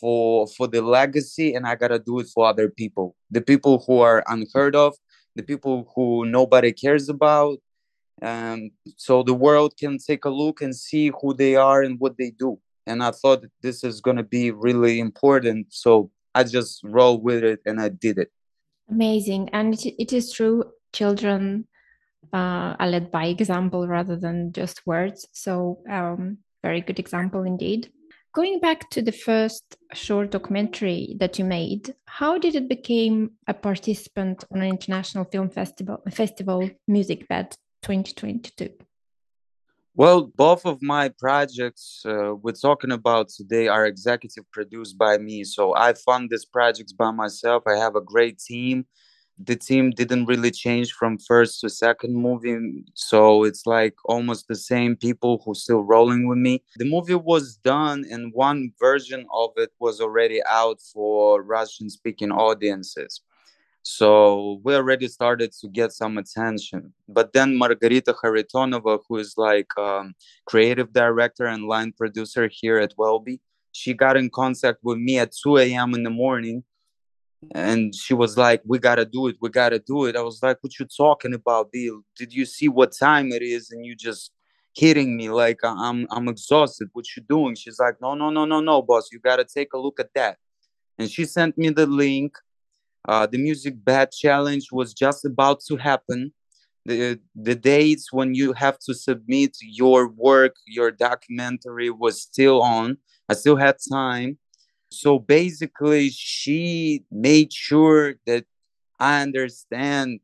for 0.00 0.46
for 0.46 0.66
the 0.66 0.82
legacy 0.82 1.54
and 1.54 1.66
i 1.66 1.74
gotta 1.74 1.98
do 1.98 2.18
it 2.18 2.26
for 2.26 2.46
other 2.46 2.68
people 2.68 3.14
the 3.30 3.40
people 3.40 3.82
who 3.86 4.00
are 4.00 4.24
unheard 4.26 4.74
of 4.74 4.94
the 5.36 5.42
people 5.42 5.90
who 5.94 6.26
nobody 6.26 6.72
cares 6.72 7.08
about 7.08 7.58
and 8.22 8.70
so 8.96 9.22
the 9.22 9.34
world 9.34 9.76
can 9.78 9.98
take 9.98 10.24
a 10.24 10.30
look 10.30 10.60
and 10.60 10.74
see 10.74 11.12
who 11.20 11.34
they 11.34 11.54
are 11.56 11.82
and 11.82 12.00
what 12.00 12.16
they 12.18 12.30
do 12.30 12.58
and 12.86 13.02
i 13.02 13.10
thought 13.10 13.44
this 13.62 13.84
is 13.84 14.00
going 14.00 14.16
to 14.16 14.22
be 14.22 14.50
really 14.50 14.98
important 14.98 15.66
so 15.70 16.10
i 16.38 16.44
just 16.44 16.80
rolled 16.84 17.22
with 17.22 17.42
it 17.42 17.60
and 17.66 17.80
i 17.80 17.88
did 17.88 18.18
it. 18.18 18.30
Amazing. 18.88 19.50
And 19.52 19.74
it, 19.74 19.94
it 20.02 20.12
is 20.12 20.32
true 20.32 20.64
children 20.92 21.66
uh, 22.32 22.76
are 22.78 22.88
led 22.88 23.10
by 23.10 23.26
example 23.26 23.86
rather 23.86 24.16
than 24.16 24.52
just 24.52 24.86
words. 24.86 25.26
So 25.32 25.78
um, 25.90 26.38
very 26.62 26.80
good 26.80 26.98
example 26.98 27.42
indeed. 27.42 27.90
Going 28.32 28.60
back 28.60 28.90
to 28.90 29.00
the 29.00 29.12
first 29.12 29.76
short 29.94 30.30
documentary 30.30 31.16
that 31.20 31.38
you 31.38 31.44
made, 31.44 31.94
how 32.04 32.38
did 32.38 32.54
it 32.54 32.68
become 32.68 33.30
a 33.46 33.54
participant 33.54 34.44
on 34.52 34.60
an 34.60 34.68
international 34.68 35.24
film 35.24 35.48
festival, 35.48 36.02
festival 36.10 36.68
Musicbed 36.88 37.56
2022? 37.82 38.85
Well, 39.96 40.30
both 40.36 40.66
of 40.66 40.82
my 40.82 41.08
projects 41.08 42.02
uh, 42.04 42.34
we're 42.34 42.52
talking 42.52 42.92
about 42.92 43.30
today 43.30 43.68
are 43.68 43.86
executive 43.86 44.44
produced 44.52 44.98
by 44.98 45.16
me. 45.18 45.44
So 45.44 45.74
I 45.74 45.94
fund 45.94 46.28
these 46.30 46.44
projects 46.44 46.92
by 46.92 47.10
myself. 47.12 47.62
I 47.66 47.76
have 47.76 47.96
a 47.96 48.02
great 48.14 48.38
team. 48.38 48.86
the 49.50 49.56
team 49.56 49.92
didn't 49.92 50.26
really 50.32 50.50
change 50.52 50.90
from 51.00 51.18
first 51.30 51.52
to 51.62 51.68
second 51.70 52.14
movie 52.28 52.58
so 53.10 53.20
it's 53.48 53.64
like 53.76 53.96
almost 54.14 54.42
the 54.48 54.60
same 54.72 54.94
people 55.08 55.34
who 55.44 55.54
still 55.54 55.84
rolling 55.94 56.22
with 56.30 56.40
me 56.48 56.54
the 56.82 56.90
movie 56.96 57.20
was 57.32 57.46
done 57.74 58.00
and 58.14 58.34
one 58.48 58.60
version 58.88 59.22
of 59.42 59.50
it 59.64 59.72
was 59.86 59.96
already 60.06 60.40
out 60.62 60.78
for 60.92 61.42
russian 61.56 61.88
speaking 61.98 62.32
audiences 62.48 63.12
so 63.88 64.60
we 64.64 64.74
already 64.74 65.06
started 65.06 65.52
to 65.52 65.68
get 65.68 65.92
some 65.92 66.18
attention. 66.18 66.92
But 67.08 67.32
then 67.32 67.56
margarita 67.56 68.12
kharitonova 68.14 68.98
who 69.08 69.18
is 69.18 69.34
like 69.36 69.70
um, 69.78 70.14
creative 70.44 70.92
director 70.92 71.46
and 71.46 71.68
line 71.68 71.92
producer 71.92 72.50
here 72.50 72.78
at 72.78 72.94
welby 72.98 73.40
she 73.70 73.94
got 73.94 74.16
in 74.16 74.28
contact 74.28 74.78
with 74.82 74.98
me 74.98 75.20
at 75.20 75.30
2 75.40 75.58
a.m 75.58 75.94
in 75.94 76.02
the 76.02 76.10
morning. 76.10 76.64
And 77.54 77.94
she 77.94 78.12
was 78.12 78.36
like 78.36 78.60
we 78.66 78.80
gotta 78.80 79.04
do 79.04 79.28
it 79.28 79.36
we 79.40 79.50
gotta 79.50 79.78
do 79.78 80.06
it. 80.06 80.16
I 80.16 80.22
was 80.22 80.42
like 80.42 80.58
what 80.62 80.76
you 80.80 80.86
talking 80.86 81.32
about 81.34 81.70
bill? 81.70 82.00
Did 82.16 82.32
you 82.32 82.44
see 82.44 82.68
what 82.68 82.90
time 82.90 83.30
it 83.30 83.42
is 83.42 83.70
and 83.70 83.86
you 83.86 83.94
just 83.94 84.32
hitting 84.74 85.16
me? 85.16 85.28
Like 85.28 85.60
i'm 85.62 86.08
i'm 86.10 86.26
exhausted. 86.26 86.88
What 86.92 87.04
you 87.14 87.22
doing? 87.22 87.54
She's 87.54 87.78
like 87.78 87.96
no 88.00 88.16
no 88.16 88.30
no 88.30 88.44
no 88.46 88.58
no 88.58 88.82
boss. 88.82 89.10
You 89.12 89.20
gotta 89.20 89.44
take 89.44 89.74
a 89.74 89.78
look 89.78 90.00
at 90.00 90.10
that. 90.16 90.38
And 90.98 91.08
she 91.08 91.24
sent 91.24 91.56
me 91.56 91.68
the 91.68 91.86
link 91.86 92.32
uh, 93.06 93.26
the 93.26 93.38
music 93.38 93.84
bed 93.84 94.10
challenge 94.10 94.68
was 94.72 94.92
just 94.92 95.24
about 95.24 95.60
to 95.68 95.76
happen. 95.76 96.32
The 96.84 97.18
the 97.34 97.54
dates 97.54 98.12
when 98.12 98.34
you 98.34 98.52
have 98.52 98.78
to 98.86 98.94
submit 98.94 99.56
your 99.60 100.08
work 100.08 100.54
your 100.66 100.90
documentary 100.90 101.90
was 101.90 102.20
still 102.20 102.62
on. 102.62 102.98
I 103.28 103.34
still 103.34 103.56
had 103.56 103.76
time. 103.92 104.38
So 104.90 105.18
basically 105.18 106.10
she 106.10 107.04
made 107.10 107.52
sure 107.52 108.14
that 108.26 108.44
i 108.98 109.20
understand 109.20 110.20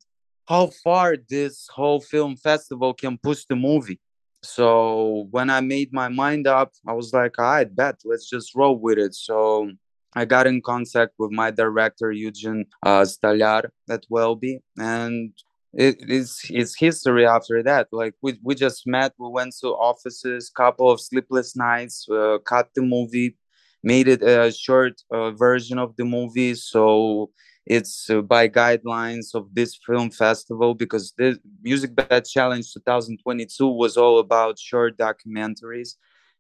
how 0.49 0.71
far 0.83 1.17
this 1.29 1.69
whole 1.75 2.01
film 2.01 2.37
festival 2.37 2.95
can 2.95 3.19
push 3.19 3.45
the 3.45 3.57
movie. 3.57 4.01
So 4.43 5.29
when 5.31 5.51
i 5.51 5.61
made 5.61 5.93
my 5.93 6.09
mind 6.09 6.47
up 6.47 6.71
i 6.87 6.93
was 6.93 7.13
like 7.13 7.39
all 7.39 7.45
right 7.45 7.77
bet 7.77 7.97
let's 8.05 8.29
just 8.29 8.55
roll 8.55 8.77
with 8.79 8.99
it. 8.99 9.15
So 9.15 9.73
i 10.15 10.25
got 10.25 10.47
in 10.47 10.61
contact 10.61 11.13
with 11.19 11.31
my 11.31 11.51
director 11.51 12.13
eugene 12.13 12.65
uh, 12.85 13.03
stolyar 13.03 13.69
at 13.89 14.05
welby 14.09 14.61
and 14.79 15.33
it 15.75 15.97
is 16.07 16.39
it's 16.51 16.79
history 16.79 17.27
after 17.27 17.63
that. 17.63 17.89
Like 17.93 18.13
we, 18.21 18.39
we 18.43 18.55
just 18.55 18.87
met 18.87 19.15
we 19.19 19.31
went 19.31 19.55
to 19.63 19.69
offices 19.69 20.51
couple 20.55 20.91
of 20.91 21.01
sleepless 21.01 21.57
nights 21.57 22.07
uh, 22.11 22.37
cut 22.45 22.69
the 22.75 22.83
movie 22.83 23.39
made 23.83 24.09
it 24.09 24.23
a 24.23 24.53
short 24.53 25.03
uh, 25.11 25.31
version 25.33 25.79
of 25.79 25.97
the 25.97 26.05
movie. 26.05 26.55
So 26.55 27.31
it's 27.67 28.11
uh, 28.11 28.21
by 28.23 28.49
guidelines 28.49 29.35
of 29.35 29.55
this 29.55 29.79
film 29.87 30.11
festival 30.11 30.75
because 30.75 31.13
the 31.17 31.39
music 31.63 31.95
bed 31.95 32.25
challenge 32.25 32.73
2022 32.73 33.67
was 33.67 33.97
all 33.97 34.19
about 34.19 34.59
short 34.59 34.97
documentaries 34.97 35.95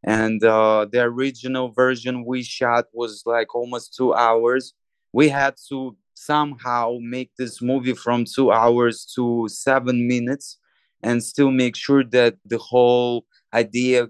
and 0.04 0.42
uh, 0.42 0.86
the 0.90 1.02
original 1.02 1.70
version 1.70 2.24
we 2.24 2.42
shot 2.42 2.86
was 2.92 3.22
like 3.24 3.54
almost 3.54 3.94
two 3.94 4.14
hours. 4.14 4.74
We 5.12 5.28
had 5.28 5.54
to 5.68 5.96
somehow 6.14 6.98
make 7.00 7.30
this 7.38 7.62
movie 7.62 7.94
from 7.94 8.24
two 8.24 8.50
hours 8.52 9.04
to 9.14 9.48
seven 9.48 10.06
minutes 10.06 10.58
and 11.02 11.22
still 11.22 11.50
make 11.50 11.76
sure 11.76 12.04
that 12.04 12.36
the 12.44 12.58
whole 12.58 13.26
idea 13.52 14.08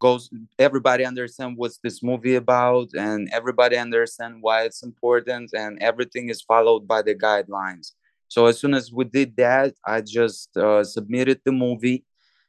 goes 0.00 0.28
everybody 0.58 1.04
understand 1.04 1.56
what's 1.56 1.78
this 1.78 2.02
movie 2.02 2.34
about 2.34 2.88
and 2.94 3.28
everybody 3.32 3.76
understand 3.76 4.36
why 4.40 4.62
it's 4.62 4.82
important 4.82 5.50
and 5.54 5.78
everything 5.82 6.28
is 6.28 6.42
followed 6.42 6.86
by 6.86 7.00
the 7.00 7.14
guidelines. 7.14 7.92
So 8.28 8.46
as 8.46 8.58
soon 8.58 8.74
as 8.74 8.92
we 8.92 9.04
did 9.04 9.36
that 9.36 9.74
i 9.86 10.00
just 10.00 10.56
uh, 10.56 10.82
submitted 10.82 11.40
the 11.44 11.52
movie 11.52 12.04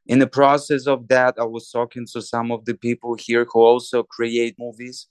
in 0.08 0.20
the 0.20 0.28
process 0.28 0.88
of 0.88 1.08
that 1.08 1.36
i 1.40 1.44
was 1.44 1.70
talking 1.72 2.06
to 2.06 2.22
some 2.22 2.52
of 2.52 2.64
the 2.66 2.74
people 2.74 3.16
here 3.16 3.46
who 3.52 3.60
also 3.60 4.04
create 4.04 4.56
movies. 4.60 5.08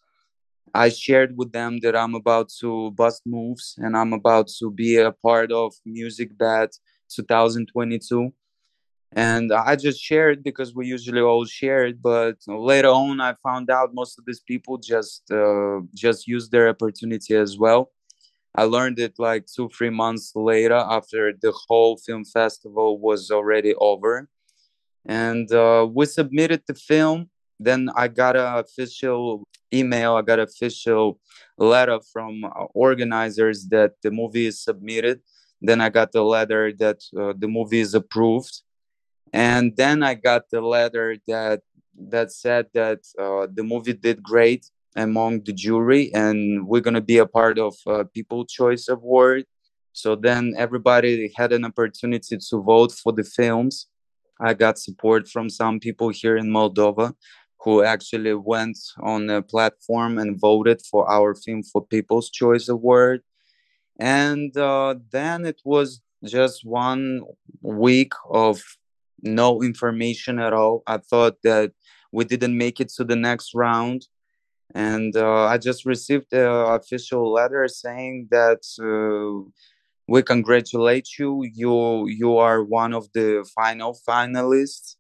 I 0.75 0.89
shared 0.89 1.37
with 1.37 1.53
them 1.53 1.79
that 1.81 1.97
i'm 1.97 2.15
about 2.15 2.49
to 2.61 2.91
bust 2.93 3.23
moves 3.27 3.77
and 3.79 3.97
i'm 3.97 4.13
about 4.13 4.49
to 4.59 4.71
be 4.71 4.97
a 4.97 5.13
part 5.13 5.53
of 5.53 5.75
music 5.85 6.37
bed 6.37 6.71
2022 7.11 8.33
and 9.13 9.53
i 9.53 9.77
just 9.77 10.01
shared 10.01 10.43
because 10.43 10.75
we 10.75 10.87
usually 10.87 11.21
all 11.21 11.45
share 11.45 11.87
it 11.87 12.03
but 12.03 12.37
later 12.49 12.89
on 12.89 13.21
i 13.21 13.35
found 13.35 13.71
out 13.71 13.95
most 13.95 14.19
of 14.19 14.25
these 14.25 14.41
people 14.41 14.79
just 14.79 15.31
uh, 15.31 15.81
just 15.95 16.27
use 16.27 16.49
their 16.49 16.69
opportunity 16.69 17.35
as 17.35 17.57
well. 17.57 17.91
I 18.57 18.65
learned 18.65 18.99
it 19.01 19.15
like 19.19 19.47
two 19.47 19.69
three 19.77 19.91
months 19.91 20.33
later 20.35 20.81
after 20.99 21.33
the 21.33 21.53
whole 21.67 21.97
film 21.97 22.25
festival 22.25 22.99
was 22.99 23.31
already 23.31 23.75
over 23.75 24.29
and 25.07 25.51
uh, 25.53 25.87
we 25.91 26.07
submitted 26.07 26.63
the 26.67 26.75
film. 26.75 27.31
Then 27.61 27.89
i 27.95 28.09
got 28.09 28.37
an 28.37 28.59
official 28.59 29.47
email 29.73 30.15
i 30.15 30.23
got 30.23 30.39
an 30.39 30.45
official 30.45 31.19
letter 31.59 31.99
from 32.13 32.45
organizers 32.75 33.67
that 33.69 33.93
the 34.03 34.11
movie 34.11 34.47
is 34.47 34.63
submitted. 34.63 35.21
Then 35.61 35.81
i 35.81 35.89
got 35.89 36.13
the 36.13 36.23
letter 36.23 36.73
that 36.79 37.01
uh, 37.17 37.33
the 37.37 37.49
movie 37.49 37.81
is 37.81 37.95
approved. 37.95 38.63
And 39.33 39.77
then 39.77 40.03
i 40.03 40.15
got 40.15 40.51
the 40.51 40.61
letter 40.61 41.17
that 41.29 41.61
that 42.11 42.33
said 42.33 42.67
that 42.75 43.01
uh, 43.19 43.47
the 43.53 43.63
movie 43.63 43.93
did 43.93 44.23
great 44.23 44.67
among 44.97 45.43
the 45.45 45.53
jury 45.53 46.13
and 46.15 46.67
we're 46.67 46.81
going 46.81 46.95
to 46.95 47.01
be 47.01 47.19
a 47.19 47.27
part 47.27 47.59
of 47.59 47.75
uh, 47.87 48.05
people 48.13 48.45
choice 48.45 48.89
award. 48.89 49.45
So 49.93 50.17
then 50.17 50.55
everybody 50.57 51.33
had 51.37 51.53
an 51.53 51.65
opportunity 51.65 52.37
to 52.37 52.63
vote 52.63 52.93
for 52.93 53.13
the 53.13 53.25
films 53.25 53.87
i 54.45 54.53
got 54.55 54.79
support 54.79 55.29
from 55.29 55.49
some 55.49 55.77
people 55.81 56.09
here 56.21 56.37
in 56.37 56.47
moldova 56.57 57.13
who 57.63 57.83
actually 57.83 58.35
went 58.35 58.79
on 59.01 59.31
a 59.31 59.41
platform 59.41 60.19
and 60.19 60.39
voted 60.39 60.81
for 60.91 61.11
our 61.11 61.35
film 61.35 61.63
for 61.63 61.81
people's 61.95 62.29
choice 62.31 62.69
award 62.69 63.21
and 63.99 64.57
uh, 64.57 64.97
then 65.11 65.45
it 65.45 65.61
was 65.65 66.01
just 66.25 66.65
one 66.65 67.23
week 67.63 68.13
of 68.31 68.63
no 69.23 69.63
information 69.63 70.39
at 70.39 70.53
all. 70.53 70.83
I 70.87 70.99
thought 70.99 71.37
that 71.43 71.73
we 72.13 72.25
didn't 72.25 72.57
make 72.57 72.81
it 72.81 72.89
to 72.97 73.05
the 73.05 73.17
next 73.17 73.55
round. 73.55 74.07
And 74.75 75.17
uh, 75.17 75.45
I 75.45 75.59
just 75.59 75.85
received 75.85 76.33
an 76.33 76.47
official 76.47 77.33
letter 77.33 77.69
saying 77.69 78.29
that 78.31 78.63
uh, 78.81 79.49
we 80.07 80.23
congratulate 80.23 81.19
you. 81.19 81.45
You 81.45 82.07
you 82.07 82.37
are 82.39 82.63
one 82.63 82.93
of 82.93 83.09
the 83.13 83.49
final 83.55 83.99
finalists. 84.09 84.97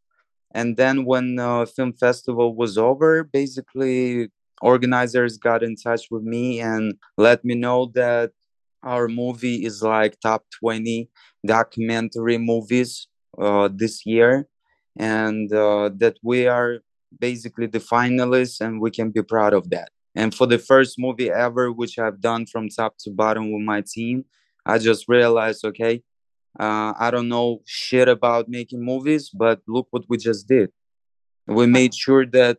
And 0.53 0.77
then 0.77 1.05
when 1.05 1.39
uh, 1.39 1.67
film 1.67 1.93
festival 1.93 2.55
was 2.55 2.79
over, 2.79 3.25
basically 3.25 4.31
organizers 4.63 5.37
got 5.37 5.63
in 5.63 5.77
touch 5.77 6.03
with 6.11 6.23
me 6.23 6.61
and 6.61 6.95
let 7.19 7.45
me 7.45 7.55
know 7.55 7.91
that 7.95 8.31
our 8.83 9.09
movie 9.09 9.65
is 9.65 9.83
like 9.83 10.19
top 10.21 10.45
20 10.61 11.09
documentary 11.45 12.39
movies 12.39 13.09
uh, 13.39 13.69
this 13.73 14.07
year 14.07 14.47
and 14.97 15.53
uh, 15.53 15.91
that 15.97 16.17
we 16.23 16.47
are 16.47 16.79
basically 17.19 17.67
the 17.67 17.79
finalists 17.79 18.61
and 18.61 18.81
we 18.81 18.91
can 18.91 19.11
be 19.11 19.23
proud 19.23 19.53
of 19.53 19.71
that 19.71 19.89
and 20.15 20.35
for 20.35 20.47
the 20.47 20.59
first 20.59 20.99
movie 20.99 21.31
ever 21.31 21.71
which 21.71 21.99
i've 21.99 22.21
done 22.21 22.45
from 22.47 22.69
top 22.69 22.95
to 22.99 23.11
bottom 23.11 23.53
with 23.53 23.63
my 23.63 23.83
team 23.87 24.25
i 24.67 24.79
just 24.79 25.09
realized 25.09 25.65
okay 25.65 26.03
uh, 26.59 26.93
i 26.99 27.11
don't 27.11 27.29
know 27.29 27.61
shit 27.65 28.09
about 28.09 28.49
making 28.49 28.85
movies 28.85 29.31
but 29.33 29.61
look 29.67 29.87
what 29.91 30.05
we 30.09 30.17
just 30.17 30.47
did. 30.49 30.71
We 31.47 31.67
made 31.67 31.95
sure 31.95 32.25
that 32.27 32.59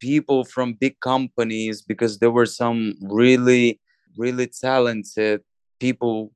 people 0.00 0.44
from 0.44 0.74
big 0.74 0.98
companies 1.00 1.82
because 1.82 2.18
there 2.18 2.30
were 2.30 2.46
some 2.46 2.94
really 3.02 3.80
really 4.16 4.46
talented 4.48 5.42
people 5.80 6.32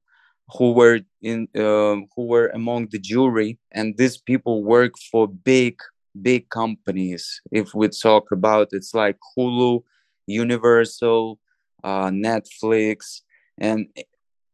who 0.55 0.73
were 0.73 1.01
in 1.23 1.49
um, 1.57 2.07
who 2.15 2.27
were 2.27 2.49
among 2.49 2.89
the 2.91 2.99
jury 2.99 3.59
and 3.73 3.97
these 3.97 4.19
people 4.19 4.63
work 4.63 4.95
for 5.11 5.27
big 5.27 5.79
big 6.21 6.49
companies. 6.51 7.41
If 7.51 7.75
we 7.75 7.89
talk 7.89 8.31
about 8.33 8.69
it's 8.73 8.95
like 8.95 9.17
hulu 9.37 9.83
universal 10.27 11.41
uh, 11.83 12.11
netflix 12.11 13.23
and 13.59 13.87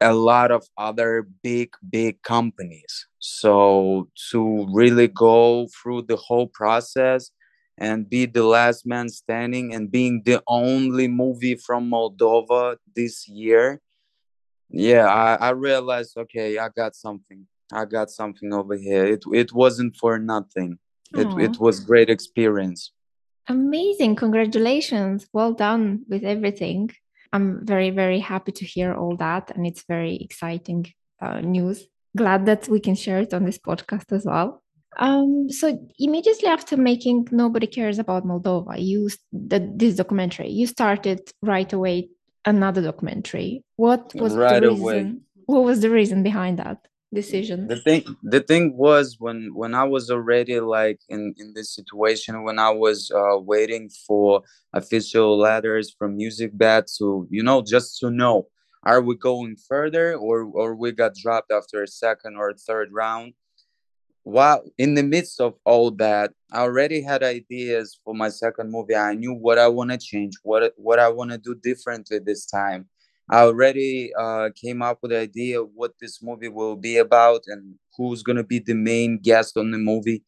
a 0.01 0.15
lot 0.15 0.51
of 0.51 0.67
other 0.77 1.29
big 1.43 1.71
big 1.91 2.23
companies. 2.23 3.07
So 3.19 4.09
to 4.31 4.67
really 4.73 5.09
go 5.09 5.69
through 5.69 6.03
the 6.03 6.17
whole 6.17 6.47
process 6.47 7.31
and 7.77 8.09
be 8.09 8.27
the 8.27 8.45
last 8.45 8.87
man 8.87 9.09
standing 9.09 9.75
and 9.75 9.91
being 9.91 10.23
the 10.25 10.43
only 10.49 11.07
movie 11.07 11.55
from 11.55 11.89
moldova 11.89 12.77
this 12.97 13.29
year 13.29 13.81
yeah 14.69 15.07
I, 15.07 15.35
I 15.47 15.51
realized 15.51 16.17
okay 16.17 16.59
i 16.59 16.69
got 16.77 16.97
something. 16.97 17.47
I 17.73 17.85
got 17.85 18.11
something 18.11 18.53
over 18.53 18.77
here. 18.77 19.07
It, 19.07 19.25
it 19.33 19.53
wasn't 19.53 19.97
for 19.97 20.19
nothing. 20.19 20.79
It, 21.15 21.27
it 21.39 21.61
was 21.61 21.81
great 21.81 22.11
experience. 22.11 22.93
Amazing. 23.49 24.17
Congratulations. 24.17 25.27
Well 25.33 25.53
done 25.53 26.05
with 26.09 26.25
everything 26.25 26.91
i'm 27.33 27.65
very 27.65 27.91
very 27.91 28.21
happy 28.21 28.53
to 28.53 28.65
hear 28.65 28.95
all 28.95 29.17
that 29.17 29.51
and 29.55 29.67
it's 29.67 29.85
very 29.89 30.17
exciting 30.17 30.87
uh, 31.21 31.41
news. 31.41 31.87
Glad 32.17 32.47
that 32.47 32.69
we 32.69 32.81
can 32.81 32.95
share 32.95 33.21
it 33.21 33.35
on 33.35 33.45
this 33.45 33.59
podcast 33.59 34.13
as 34.13 34.25
well. 34.25 34.63
Um, 34.99 35.49
so 35.51 35.79
immediately 35.99 36.49
after 36.49 36.77
making 36.77 37.29
Nobody 37.31 37.67
Cares 37.67 37.99
About 37.99 38.25
Moldova, 38.25 38.83
you 38.83 39.11
the, 39.33 39.71
this 39.75 39.97
documentary, 39.97 40.51
you 40.51 40.67
started 40.67 41.21
right 41.43 41.73
away 41.73 42.09
another 42.45 42.83
documentary. 42.83 43.63
What 43.77 44.13
was 44.15 44.35
right 44.35 44.61
the 44.61 44.71
reason? 44.71 44.83
Away. 44.83 45.15
What 45.47 45.65
was 45.65 45.81
the 45.81 45.91
reason 45.91 46.23
behind 46.23 46.59
that 46.59 46.79
decision? 47.13 47.69
The 47.69 47.77
thing, 47.77 48.05
the 48.23 48.41
thing 48.41 48.77
was 48.77 49.17
when 49.19 49.51
when 49.55 49.75
I 49.75 49.85
was 49.85 50.11
already 50.11 50.61
like 50.61 51.01
in 51.09 51.35
in 51.39 51.55
this 51.55 51.75
situation, 51.75 52.43
when 52.45 52.59
I 52.59 52.71
was 52.71 53.11
uh, 53.11 53.39
waiting 53.39 53.91
for 54.07 54.43
official 54.73 55.39
letters 55.39 55.95
from 55.97 56.19
MusicBed 56.19 56.87
to 56.99 57.27
you 57.31 57.43
know 57.43 57.63
just 57.63 57.99
to 58.01 58.11
know 58.11 58.49
are 58.85 59.01
we 59.01 59.17
going 59.17 59.57
further 59.57 60.15
or 60.17 60.45
or 60.45 60.75
we 60.75 60.93
got 60.93 61.15
dropped 61.15 61.51
after 61.51 61.83
a 61.83 61.89
second 61.89 62.37
or 62.37 62.55
third 62.55 62.91
round? 62.93 63.35
While 64.25 64.63
in 64.77 64.95
the 64.95 65.03
midst 65.03 65.41
of 65.41 65.55
all 65.65 65.91
that 65.93 66.33
i 66.53 66.61
already 66.61 67.03
had 67.03 67.23
ideas 67.23 67.99
for 68.05 68.15
my 68.15 68.29
second 68.29 68.71
movie. 68.71 68.95
I 68.95 69.15
knew 69.15 69.35
what 69.35 69.59
i 69.59 69.69
want 69.69 69.91
to 69.91 69.99
change 69.99 70.35
what 70.43 70.73
what 70.77 70.99
i 70.99 71.09
want 71.09 71.31
to 71.31 71.39
do 71.39 71.55
differently 71.55 72.19
this 72.19 72.47
time 72.47 72.89
i 73.31 73.41
already 73.41 74.13
uh, 74.19 74.49
came 74.55 74.83
up 74.83 74.99
with 75.03 75.11
the 75.11 75.19
idea 75.19 75.61
of 75.61 75.69
what 75.75 75.93
this 76.01 76.23
movie 76.23 76.49
will 76.49 76.77
be 76.77 76.97
about 76.99 77.43
and 77.47 77.75
who's 77.97 78.23
to 78.23 78.45
be 78.45 78.59
the 78.59 78.75
main 78.75 79.19
guest 79.19 79.57
on 79.57 79.71
the 79.71 79.79
movie 79.79 80.23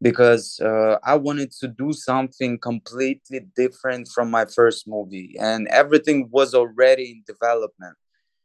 because 0.00 0.60
uh, 0.60 0.98
i 1.04 1.14
wanted 1.14 1.50
to 1.50 1.68
do 1.68 1.92
something 1.92 2.58
completely 2.58 3.40
different 3.56 4.08
from 4.14 4.30
my 4.30 4.44
first 4.44 4.86
movie 4.86 5.34
and 5.40 5.68
everything 5.68 6.28
was 6.30 6.54
already 6.54 7.10
in 7.10 7.22
development 7.26 7.96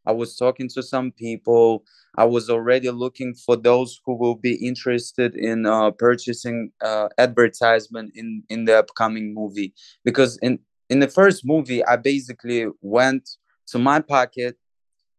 I 0.05 0.11
was 0.11 0.35
talking 0.35 0.67
to 0.69 0.83
some 0.83 1.11
people. 1.11 1.83
I 2.17 2.25
was 2.25 2.49
already 2.49 2.89
looking 2.89 3.33
for 3.35 3.55
those 3.55 3.99
who 4.05 4.15
will 4.17 4.35
be 4.35 4.55
interested 4.55 5.35
in 5.35 5.65
uh, 5.65 5.91
purchasing 5.91 6.71
uh, 6.81 7.09
advertisement 7.17 8.11
in 8.15 8.43
in 8.49 8.65
the 8.65 8.79
upcoming 8.79 9.33
movie. 9.33 9.73
Because 10.03 10.37
in 10.41 10.59
in 10.89 10.99
the 10.99 11.07
first 11.07 11.45
movie, 11.45 11.85
I 11.85 11.95
basically 11.95 12.67
went 12.81 13.29
to 13.71 13.79
my 13.79 13.99
pocket, 13.99 14.57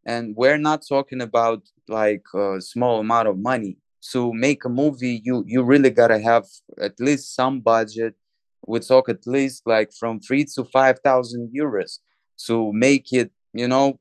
and 0.04 0.34
we're 0.36 0.58
not 0.58 0.84
talking 0.88 1.20
about 1.20 1.62
like 1.88 2.24
a 2.34 2.60
small 2.60 3.00
amount 3.00 3.28
of 3.28 3.38
money. 3.38 3.78
To 4.10 4.32
make 4.32 4.64
a 4.64 4.68
movie, 4.68 5.20
you 5.24 5.44
you 5.46 5.62
really 5.62 5.90
gotta 5.90 6.18
have 6.18 6.44
at 6.80 6.98
least 6.98 7.34
some 7.34 7.60
budget. 7.60 8.14
We 8.66 8.80
talk 8.80 9.08
at 9.08 9.26
least 9.26 9.62
like 9.66 9.92
from 9.92 10.20
three 10.20 10.44
to 10.54 10.64
five 10.64 10.98
thousand 11.04 11.52
euros 11.56 11.98
to 12.46 12.72
make 12.72 13.12
it 13.12 13.30
you 13.52 13.68
know 13.68 14.00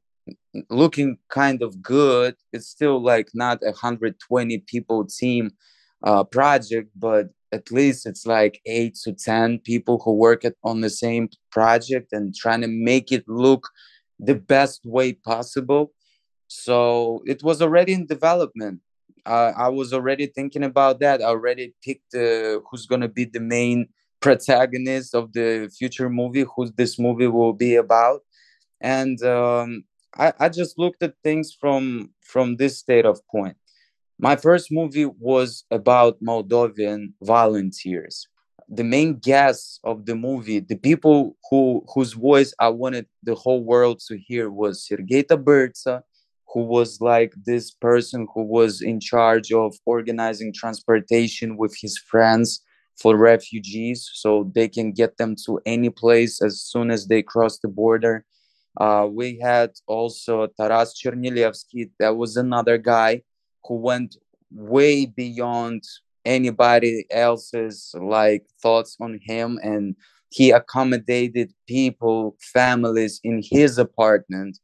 looking 0.69 1.17
kind 1.29 1.61
of 1.61 1.81
good. 1.81 2.35
It's 2.51 2.67
still 2.67 3.01
like 3.01 3.29
not 3.33 3.61
a 3.63 3.71
120 3.71 4.57
people 4.59 5.05
team 5.05 5.51
uh, 6.03 6.23
project, 6.23 6.89
but 6.95 7.27
at 7.51 7.71
least 7.71 8.05
it's 8.05 8.25
like 8.25 8.61
eight 8.65 8.95
to 9.03 9.13
10 9.13 9.59
people 9.59 10.01
who 10.03 10.13
work 10.13 10.45
at, 10.45 10.55
on 10.63 10.81
the 10.81 10.89
same 10.89 11.29
project 11.51 12.13
and 12.13 12.33
trying 12.33 12.61
to 12.61 12.67
make 12.67 13.11
it 13.11 13.27
look 13.27 13.67
the 14.21 14.35
best 14.35 14.85
way 14.85 15.13
possible. 15.13 15.91
So 16.47 17.23
it 17.25 17.43
was 17.43 17.61
already 17.61 17.93
in 17.93 18.05
development. 18.05 18.79
Uh, 19.25 19.51
I 19.55 19.69
was 19.69 19.93
already 19.93 20.27
thinking 20.27 20.63
about 20.63 20.99
that. 20.99 21.21
I 21.21 21.25
already 21.25 21.73
picked 21.83 22.13
uh, 22.15 22.59
who's 22.69 22.85
going 22.85 23.01
to 23.01 23.07
be 23.07 23.25
the 23.25 23.39
main 23.39 23.87
protagonist 24.19 25.15
of 25.15 25.33
the 25.33 25.71
future 25.77 26.09
movie, 26.09 26.45
who 26.55 26.71
this 26.71 26.97
movie 26.99 27.27
will 27.27 27.53
be 27.53 27.75
about. 27.75 28.21
And 28.79 29.21
um, 29.23 29.83
I, 30.17 30.33
I 30.39 30.49
just 30.49 30.77
looked 30.77 31.03
at 31.03 31.15
things 31.23 31.55
from 31.59 32.11
from 32.21 32.57
this 32.57 32.79
state 32.79 33.05
of 33.05 33.25
point. 33.27 33.57
My 34.19 34.35
first 34.35 34.71
movie 34.71 35.05
was 35.05 35.65
about 35.71 36.21
Moldovan 36.21 37.13
volunteers. 37.21 38.27
The 38.71 38.83
main 38.83 39.19
guests 39.19 39.79
of 39.83 40.05
the 40.05 40.15
movie, 40.15 40.59
the 40.59 40.77
people 40.77 41.35
who 41.49 41.83
whose 41.93 42.13
voice 42.13 42.53
I 42.59 42.69
wanted 42.69 43.05
the 43.21 43.35
whole 43.35 43.63
world 43.63 43.99
to 44.07 44.17
hear 44.17 44.49
was 44.49 44.87
Sergei 44.87 45.23
Tabertsa, 45.23 46.01
who 46.53 46.61
was 46.63 47.01
like 47.01 47.33
this 47.45 47.71
person 47.71 48.27
who 48.33 48.43
was 48.43 48.81
in 48.81 48.99
charge 48.99 49.51
of 49.51 49.75
organizing 49.85 50.53
transportation 50.53 51.57
with 51.57 51.75
his 51.79 51.97
friends 51.97 52.61
for 53.01 53.17
refugees 53.17 54.09
so 54.13 54.49
they 54.55 54.69
can 54.69 54.91
get 54.91 55.17
them 55.17 55.35
to 55.45 55.59
any 55.65 55.89
place 55.89 56.41
as 56.41 56.61
soon 56.61 56.91
as 56.91 57.07
they 57.07 57.21
cross 57.21 57.59
the 57.59 57.67
border 57.67 58.25
uh, 58.79 59.07
we 59.09 59.39
had 59.39 59.71
also 59.87 60.47
Taras 60.47 60.93
Chernilevsky. 60.93 61.91
That 61.99 62.15
was 62.15 62.37
another 62.37 62.77
guy 62.77 63.23
who 63.65 63.75
went 63.75 64.17
way 64.49 65.05
beyond 65.05 65.83
anybody 66.25 67.05
else's 67.11 67.93
like 67.99 68.45
thoughts 68.61 68.97
on 68.99 69.19
him 69.23 69.59
and 69.63 69.95
he 70.29 70.51
accommodated 70.51 71.53
people 71.67 72.37
families 72.39 73.19
in 73.23 73.41
his 73.43 73.77
apartment 73.77 74.57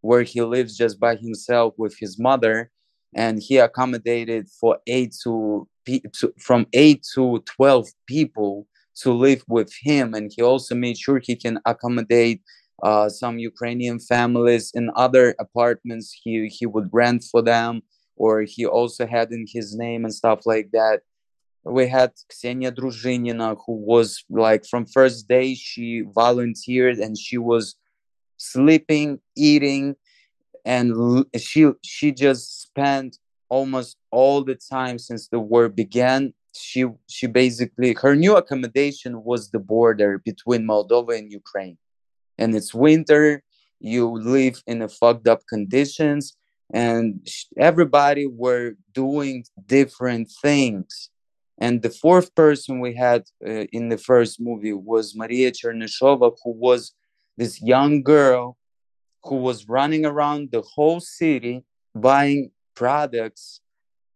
where 0.00 0.22
he 0.22 0.42
lives 0.42 0.76
just 0.76 1.00
by 1.00 1.16
himself 1.16 1.74
with 1.78 1.96
his 1.98 2.18
mother 2.18 2.70
and 3.14 3.40
he 3.40 3.58
accommodated 3.58 4.48
for 4.60 4.78
eight 4.86 5.14
to, 5.22 5.66
to 6.12 6.32
from 6.38 6.66
eight 6.72 7.06
to 7.14 7.42
12 7.46 7.88
people 8.06 8.66
to 8.96 9.12
live 9.12 9.42
with 9.48 9.72
him 9.80 10.14
and 10.14 10.30
he 10.34 10.42
also 10.42 10.74
made 10.74 10.98
sure 10.98 11.20
he 11.22 11.36
can 11.36 11.58
accommodate 11.64 12.42
uh, 12.82 13.08
some 13.08 13.38
Ukrainian 13.38 13.98
families 13.98 14.72
in 14.74 14.90
other 14.96 15.34
apartments 15.38 16.16
he 16.22 16.48
he 16.48 16.66
would 16.66 16.88
rent 16.92 17.24
for 17.30 17.40
them, 17.40 17.82
or 18.16 18.42
he 18.42 18.66
also 18.66 19.06
had 19.06 19.30
in 19.32 19.46
his 19.48 19.74
name 19.76 20.04
and 20.04 20.14
stuff 20.14 20.40
like 20.46 20.70
that. 20.72 21.00
We 21.64 21.88
had 21.88 22.12
Ksenia 22.30 22.72
Druzhinina, 22.72 23.56
who 23.66 23.72
was 23.72 24.24
like 24.28 24.66
from 24.66 24.86
first 24.86 25.28
day 25.28 25.54
she 25.54 26.02
volunteered 26.14 26.98
and 26.98 27.16
she 27.18 27.38
was 27.38 27.76
sleeping, 28.36 29.20
eating, 29.36 29.96
and 30.64 31.24
she 31.36 31.70
she 31.82 32.12
just 32.12 32.62
spent 32.62 33.18
almost 33.48 33.96
all 34.10 34.42
the 34.42 34.54
time 34.54 34.98
since 34.98 35.28
the 35.28 35.38
war 35.38 35.68
began 35.68 36.32
she 36.56 36.84
she 37.08 37.26
basically 37.26 37.94
her 38.00 38.14
new 38.14 38.36
accommodation 38.36 39.22
was 39.24 39.50
the 39.50 39.58
border 39.58 40.18
between 40.18 40.66
Moldova 40.66 41.18
and 41.18 41.30
Ukraine 41.30 41.76
and 42.38 42.54
it's 42.54 42.72
winter 42.72 43.42
you 43.80 44.10
live 44.10 44.62
in 44.66 44.82
a 44.82 44.88
fucked 44.88 45.28
up 45.28 45.40
conditions 45.48 46.36
and 46.72 47.26
everybody 47.58 48.26
were 48.26 48.74
doing 48.92 49.44
different 49.66 50.30
things. 50.42 51.10
And 51.58 51.82
the 51.82 51.90
fourth 51.90 52.34
person 52.34 52.80
we 52.80 52.94
had 52.94 53.24
uh, 53.46 53.66
in 53.72 53.88
the 53.88 53.98
first 53.98 54.40
movie 54.40 54.72
was 54.72 55.14
maria 55.14 55.52
chernysova 55.52 56.32
who 56.42 56.50
was 56.52 56.94
this 57.36 57.62
young 57.62 58.02
girl 58.02 58.56
who 59.22 59.36
was 59.36 59.68
running 59.68 60.04
around 60.04 60.50
the 60.50 60.62
whole 60.62 61.00
city 61.00 61.64
buying 61.94 62.50
products 62.74 63.60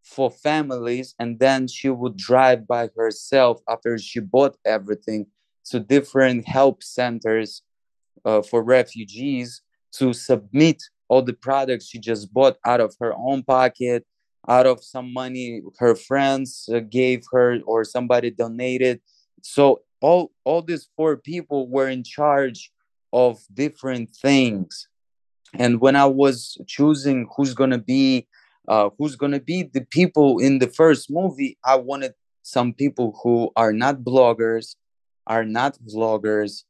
for 0.03 0.31
families 0.31 1.15
and 1.19 1.39
then 1.39 1.69
she 1.69 1.91
would 1.91 2.17
drive 2.17 2.67
by 2.67 2.89
herself 2.97 3.61
after 3.69 3.99
she 3.99 4.21
bought 4.21 4.57
everything 4.65 5.27
to 5.65 5.79
different 5.79 6.47
help 6.49 6.83
centers 6.83 7.63
uh, 8.25 8.43
for 8.43 8.63
refugees 8.63 9.63
to 9.93 10.13
submit 10.13 10.83
all 11.09 11.23
the 11.23 11.33
products 11.33 11.89
she 11.89 11.99
just 11.99 12.33
bought 12.33 12.57
out 12.65 12.81
of 12.81 12.95
her 13.01 13.15
own 13.15 13.43
pocket, 13.43 14.07
out 14.49 14.67
of 14.67 14.83
some 14.83 15.13
money 15.13 15.63
her 15.79 15.95
friends 15.95 16.69
uh, 16.73 16.81
gave 16.81 17.25
her 17.33 17.59
or 17.67 17.85
somebody 17.85 18.31
donated. 18.31 19.01
So 19.43 19.83
all 20.01 20.33
all 20.45 20.63
these 20.63 20.89
four 20.97 21.17
people 21.17 21.69
were 21.69 21.89
in 21.89 22.05
charge 22.05 22.71
of 23.13 23.39
different 23.53 24.11
things. 24.11 24.89
And 25.55 25.81
when 25.81 25.97
I 25.97 26.05
was 26.05 26.59
choosing 26.67 27.29
who's 27.37 27.55
gonna 27.55 27.79
be 27.79 28.27
uh, 28.69 28.91
who's 28.99 29.17
gonna 29.17 29.41
be 29.41 29.63
the 29.63 29.87
people 29.91 30.39
in 30.39 30.59
the 30.59 30.69
first 30.69 31.11
movie, 31.11 31.59
I 31.65 31.77
wanted 31.77 32.15
some 32.43 32.73
people 32.73 33.19
who 33.23 33.51
are 33.57 33.73
not 33.73 33.99
bloggers, 33.99 34.77
are 35.27 35.45
not 35.45 35.79
vloggers, 35.87 36.65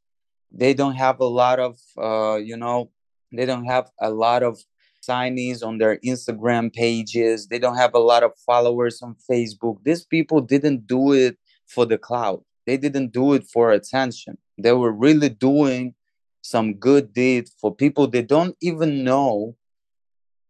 they 0.51 0.75
don't 0.75 0.95
have 0.95 1.21
a 1.21 1.27
lot 1.27 1.59
of 1.59 1.79
uh, 1.97 2.37
you 2.37 2.57
know 2.57 2.91
they 3.33 3.47
don't 3.47 3.67
have 3.67 3.91
a 4.01 4.11
lot 4.11 4.43
of 4.43 4.59
signees 5.07 5.65
on 5.65 5.79
their 5.79 5.99
instagram 5.99 6.73
pages. 6.73 7.47
They 7.47 7.59
don't 7.59 7.77
have 7.77 7.95
a 7.95 7.99
lot 7.99 8.23
of 8.23 8.33
followers 8.45 9.01
on 9.03 9.17
facebook. 9.31 9.79
These 9.85 10.05
people 10.05 10.41
didn't 10.41 10.87
do 10.87 11.13
it 11.13 11.39
for 11.67 11.87
the 11.87 11.99
cloud 11.99 12.41
they 12.69 12.77
didn't 12.77 13.15
do 13.15 13.33
it 13.33 13.45
for 13.51 13.73
attention. 13.73 14.37
They 14.59 14.75
were 14.75 14.93
really 14.93 15.31
doing 15.31 15.95
some 16.43 16.75
good 16.75 17.15
deed 17.15 17.49
for 17.59 17.75
people 17.75 18.07
they 18.07 18.21
don't 18.21 18.55
even 18.61 19.05
know. 19.05 19.57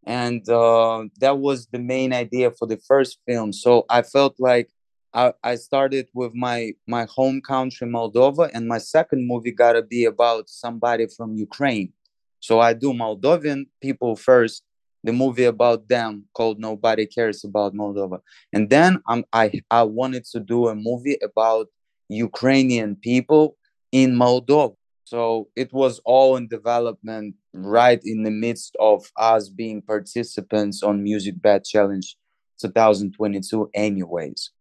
And 0.05 0.47
uh, 0.49 1.05
that 1.21 1.37
was 1.39 1.67
the 1.67 1.79
main 1.79 2.11
idea 2.11 2.51
for 2.51 2.67
the 2.67 2.79
first 2.89 3.19
film. 3.25 3.53
So 3.53 3.85
i 3.89 4.01
felt 4.01 4.35
like 4.37 4.69
I, 5.13 5.33
I 5.51 5.55
started 5.55 6.07
with 6.13 6.33
my 6.35 6.73
my 6.95 7.05
home 7.17 7.39
country 7.41 7.87
Moldova, 7.87 8.45
and 8.53 8.67
my 8.67 8.79
second 8.95 9.21
movie 9.31 9.55
gotta 9.63 9.81
be 9.81 10.03
about 10.03 10.49
somebody 10.63 11.05
from 11.15 11.29
Ukraine. 11.47 11.93
So 12.39 12.59
I 12.59 12.73
do 12.73 12.93
Moldovan 12.93 13.65
people 13.81 14.15
first, 14.15 14.63
the 15.03 15.13
movie 15.13 15.45
about 15.45 15.87
them 15.87 16.25
called 16.33 16.59
Nobody 16.59 17.05
Cares 17.05 17.43
About 17.43 17.73
Moldova. 17.73 18.19
And 18.53 18.69
then 18.69 19.01
I, 19.33 19.61
I 19.71 19.83
wanted 19.83 20.25
to 20.25 20.39
do 20.39 20.67
a 20.67 20.75
movie 20.75 21.17
about 21.23 21.67
Ukrainian 22.09 22.95
people 22.95 23.55
in 23.91 24.15
Moldova. 24.15 24.75
So 25.05 25.47
it 25.55 25.73
was 25.73 25.99
all 26.05 26.35
in 26.35 26.47
development 26.47 27.35
right 27.53 27.99
in 28.03 28.23
the 28.23 28.31
midst 28.31 28.75
of 28.79 29.09
us 29.17 29.49
being 29.49 29.81
participants 29.81 30.83
on 30.83 31.01
Music 31.01 31.41
Bed 31.41 31.63
Challenge 31.63 32.15
2022 32.61 33.71
anyways. 33.73 34.51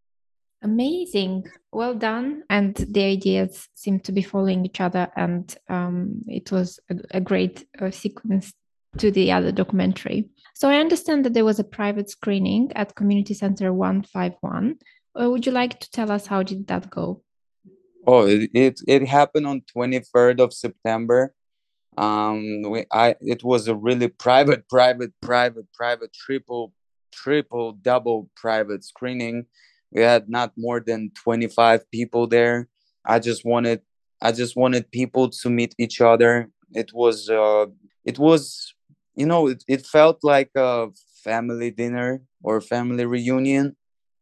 Amazing. 0.62 1.46
Well 1.72 1.94
done. 1.94 2.42
And 2.50 2.74
the 2.74 3.04
ideas 3.04 3.68
seem 3.74 4.00
to 4.00 4.12
be 4.12 4.22
following 4.22 4.64
each 4.64 4.80
other. 4.80 5.08
And 5.16 5.54
um, 5.68 6.22
it 6.26 6.50
was 6.50 6.80
a, 6.90 6.96
a 7.12 7.20
great 7.20 7.66
uh, 7.80 7.90
sequence 7.90 8.52
to 8.96 9.10
the 9.10 9.30
other 9.32 9.52
documentary. 9.52 10.28
So 10.54 10.68
I 10.68 10.78
understand 10.78 11.24
that 11.24 11.34
there 11.34 11.44
was 11.44 11.60
a 11.60 11.64
private 11.64 12.10
screening 12.10 12.72
at 12.74 12.96
Community 12.96 13.34
Center 13.34 13.72
151. 13.72 14.78
Uh, 15.20 15.30
would 15.30 15.46
you 15.46 15.52
like 15.52 15.78
to 15.80 15.90
tell 15.90 16.10
us 16.10 16.26
how 16.26 16.42
did 16.42 16.66
that 16.66 16.90
go? 16.90 17.22
Oh, 18.06 18.26
it, 18.26 18.50
it, 18.54 18.80
it 18.88 19.06
happened 19.06 19.46
on 19.46 19.62
23rd 19.76 20.40
of 20.40 20.52
September. 20.52 21.34
Um, 21.96 22.62
we, 22.62 22.86
I, 22.92 23.14
it 23.20 23.44
was 23.44 23.68
a 23.68 23.74
really 23.74 24.08
private, 24.08 24.68
private, 24.68 25.12
private, 25.20 25.66
private, 25.72 26.12
triple, 26.12 26.72
triple, 27.12 27.72
double 27.72 28.30
private 28.34 28.84
screening 28.84 29.46
we 29.92 30.02
had 30.02 30.28
not 30.28 30.52
more 30.56 30.80
than 30.80 31.10
25 31.22 31.90
people 31.90 32.26
there. 32.26 32.68
I 33.04 33.18
just 33.18 33.44
wanted 33.44 33.80
i 34.20 34.32
just 34.32 34.56
wanted 34.56 34.90
people 34.90 35.30
to 35.30 35.48
meet 35.50 35.74
each 35.78 36.00
other. 36.00 36.50
It 36.74 36.92
was 36.92 37.30
uh 37.30 37.66
it 38.04 38.18
was 38.18 38.74
you 39.14 39.26
know 39.26 39.48
it, 39.48 39.64
it 39.68 39.86
felt 39.86 40.18
like 40.22 40.50
a 40.56 40.88
family 41.24 41.70
dinner 41.70 42.22
or 42.42 42.60
family 42.60 43.04
reunion 43.04 43.76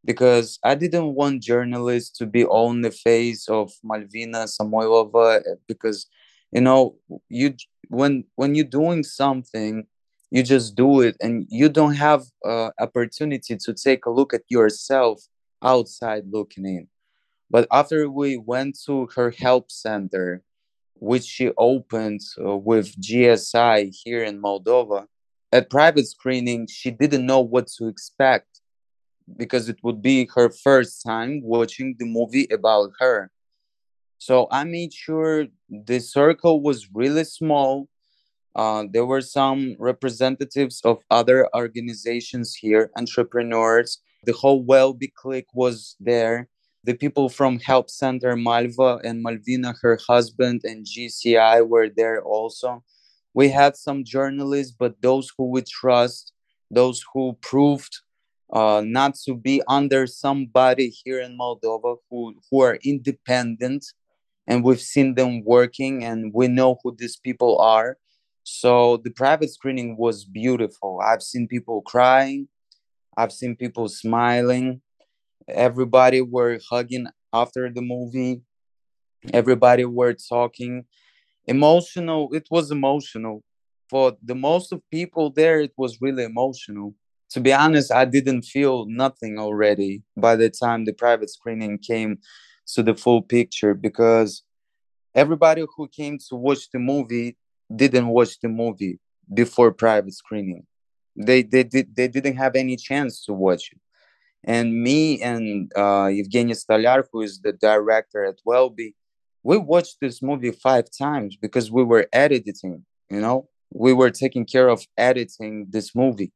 because 0.04 0.58
i 0.64 0.74
didn't 0.74 1.14
want 1.14 1.42
journalists 1.42 2.16
to 2.18 2.24
be 2.26 2.44
on 2.46 2.80
the 2.80 2.90
face 2.90 3.48
of 3.48 3.70
malvina 3.84 4.42
samoilova 4.56 5.42
because 5.68 6.06
you 6.52 6.60
know 6.60 6.96
you 7.28 7.54
when 7.88 8.24
when 8.36 8.54
you're 8.54 8.64
doing 8.82 9.02
something 9.02 9.84
you 10.30 10.42
just 10.42 10.74
do 10.74 11.00
it 11.00 11.16
and 11.20 11.46
you 11.48 11.68
don't 11.68 11.94
have 11.94 12.22
uh, 12.44 12.70
opportunity 12.80 13.56
to 13.56 13.72
take 13.72 14.06
a 14.06 14.10
look 14.10 14.32
at 14.34 14.42
yourself 14.48 15.22
outside 15.62 16.24
looking 16.30 16.66
in. 16.66 16.88
But 17.50 17.66
after 17.70 18.10
we 18.10 18.36
went 18.36 18.78
to 18.86 19.08
her 19.14 19.30
help 19.30 19.70
center, 19.70 20.42
which 20.94 21.24
she 21.24 21.50
opened 21.56 22.20
uh, 22.38 22.56
with 22.56 23.00
GCI 23.00 23.94
here 24.04 24.24
in 24.24 24.40
Moldova, 24.40 25.06
at 25.52 25.70
private 25.70 26.06
screening, 26.06 26.66
she 26.66 26.90
didn't 26.90 27.26
know 27.26 27.40
what 27.40 27.68
to 27.78 27.86
expect 27.86 28.60
because 29.36 29.68
it 29.68 29.78
would 29.82 30.02
be 30.02 30.28
her 30.34 30.50
first 30.50 31.02
time 31.04 31.40
watching 31.42 31.96
the 31.98 32.06
movie 32.06 32.46
about 32.50 32.90
her. 32.98 33.30
So 34.18 34.48
I 34.50 34.64
made 34.64 34.92
sure 34.92 35.46
the 35.68 35.98
circle 36.00 36.62
was 36.62 36.88
really 36.92 37.24
small. 37.24 37.88
Uh, 38.56 38.84
there 38.90 39.04
were 39.04 39.20
some 39.20 39.76
representatives 39.78 40.80
of 40.82 40.98
other 41.10 41.46
organizations 41.54 42.54
here, 42.54 42.90
entrepreneurs, 42.96 44.00
the 44.24 44.32
whole 44.32 44.64
Welby 44.64 45.12
clique 45.14 45.52
was 45.54 45.94
there. 46.00 46.48
The 46.82 46.94
people 46.94 47.28
from 47.28 47.60
Help 47.60 47.88
Center, 47.90 48.34
Malva 48.34 48.98
and 49.04 49.24
Malvina, 49.24 49.74
her 49.82 49.98
husband, 50.08 50.62
and 50.64 50.84
GCI 50.84 51.66
were 51.68 51.88
there 51.88 52.22
also. 52.22 52.82
We 53.34 53.50
had 53.50 53.76
some 53.76 54.02
journalists, 54.02 54.74
but 54.76 55.00
those 55.00 55.30
who 55.36 55.50
we 55.50 55.62
trust, 55.62 56.32
those 56.70 57.04
who 57.12 57.36
proved 57.40 57.98
uh, 58.52 58.82
not 58.84 59.14
to 59.26 59.34
be 59.34 59.62
under 59.68 60.06
somebody 60.06 60.88
here 60.88 61.20
in 61.20 61.38
Moldova 61.38 61.96
who, 62.10 62.34
who 62.50 62.62
are 62.62 62.78
independent 62.82 63.84
and 64.46 64.62
we've 64.62 64.80
seen 64.80 65.14
them 65.14 65.44
working 65.44 66.04
and 66.04 66.32
we 66.32 66.46
know 66.48 66.78
who 66.82 66.94
these 66.96 67.16
people 67.16 67.58
are. 67.58 67.98
So 68.48 68.98
the 68.98 69.10
private 69.10 69.50
screening 69.50 69.96
was 69.96 70.24
beautiful. 70.24 71.00
I've 71.04 71.20
seen 71.20 71.48
people 71.48 71.82
crying. 71.82 72.46
I've 73.16 73.32
seen 73.32 73.56
people 73.56 73.88
smiling. 73.88 74.82
Everybody 75.48 76.20
were 76.20 76.60
hugging 76.70 77.08
after 77.32 77.68
the 77.72 77.82
movie. 77.82 78.42
Everybody 79.32 79.84
were 79.84 80.14
talking. 80.14 80.84
Emotional. 81.48 82.32
It 82.32 82.46
was 82.48 82.70
emotional. 82.70 83.42
For 83.90 84.16
the 84.22 84.36
most 84.36 84.70
of 84.72 84.80
people 84.92 85.30
there, 85.30 85.60
it 85.60 85.72
was 85.76 86.00
really 86.00 86.22
emotional. 86.22 86.94
To 87.30 87.40
be 87.40 87.52
honest, 87.52 87.90
I 87.90 88.04
didn't 88.04 88.42
feel 88.42 88.86
nothing 88.86 89.40
already 89.40 90.04
by 90.16 90.36
the 90.36 90.50
time 90.50 90.84
the 90.84 90.92
private 90.92 91.30
screening 91.30 91.78
came 91.78 92.18
to 92.74 92.84
the 92.84 92.94
full 92.94 93.22
picture 93.22 93.74
because 93.74 94.44
everybody 95.16 95.64
who 95.76 95.88
came 95.88 96.18
to 96.28 96.36
watch 96.36 96.70
the 96.72 96.78
movie 96.78 97.36
didn't 97.74 98.08
watch 98.08 98.38
the 98.40 98.48
movie 98.48 98.98
before 99.32 99.72
private 99.72 100.14
screening 100.14 100.64
they 101.16 101.42
they 101.42 101.64
did 101.64 101.94
they 101.96 102.08
didn't 102.08 102.36
have 102.36 102.54
any 102.54 102.76
chance 102.76 103.24
to 103.24 103.32
watch 103.32 103.72
it. 103.72 103.80
And 104.44 104.82
me 104.82 105.20
and 105.22 105.72
uh, 105.74 106.06
Evgeny 106.06 106.54
Stolyar, 106.54 107.04
who 107.10 107.22
is 107.22 107.40
the 107.40 107.52
director 107.52 108.24
at 108.24 108.38
Welby, 108.44 108.94
we 109.42 109.56
watched 109.56 109.96
this 110.00 110.22
movie 110.22 110.52
five 110.52 110.84
times 110.96 111.36
because 111.36 111.70
we 111.70 111.82
were 111.82 112.06
editing. 112.12 112.84
You 113.10 113.20
know, 113.20 113.48
we 113.72 113.92
were 113.92 114.10
taking 114.10 114.44
care 114.44 114.68
of 114.68 114.86
editing 114.96 115.66
this 115.70 115.94
movie. 115.96 116.32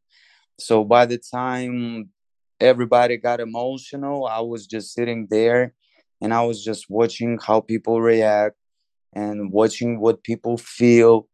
So 0.59 0.85
by 0.85 1.07
the 1.07 1.19
time 1.19 2.11
everybody 2.59 3.17
got 3.17 3.41
emotional, 3.41 4.27
I 4.27 4.41
was 4.41 4.67
just 4.67 4.93
sitting 4.93 5.29
there 5.31 5.75
and 6.21 6.35
I 6.35 6.43
was 6.43 6.65
just 6.65 6.87
watching 6.91 7.39
how 7.41 7.61
people 7.61 8.01
react 8.01 8.57
and 9.13 9.53
watching 9.53 10.01
what 10.01 10.23
people 10.23 10.57
feel. 10.57 11.29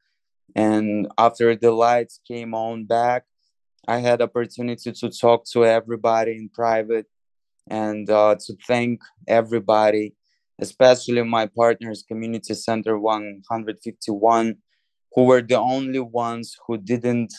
And 0.55 1.09
after 1.19 1.55
the 1.55 1.73
lights 1.73 2.21
came 2.27 2.55
on 2.55 2.85
back, 2.85 3.25
I 3.87 3.99
had 3.99 4.23
opportunity 4.23 4.93
to 4.93 5.11
talk 5.11 5.45
to 5.53 5.65
everybody 5.65 6.33
in 6.33 6.49
private 6.49 7.07
and 7.69 8.09
uh, 8.11 8.37
to 8.47 8.57
thank 8.67 9.01
everybody, 9.29 10.15
especially 10.61 11.23
my 11.23 11.47
partners, 11.47 12.05
Community 12.07 12.55
Center 12.55 12.99
151, 12.99 14.57
who 15.15 15.25
were 15.25 15.43
the 15.43 15.59
only 15.59 16.01
ones 16.01 16.57
who 16.67 16.79
didn't 16.79 17.33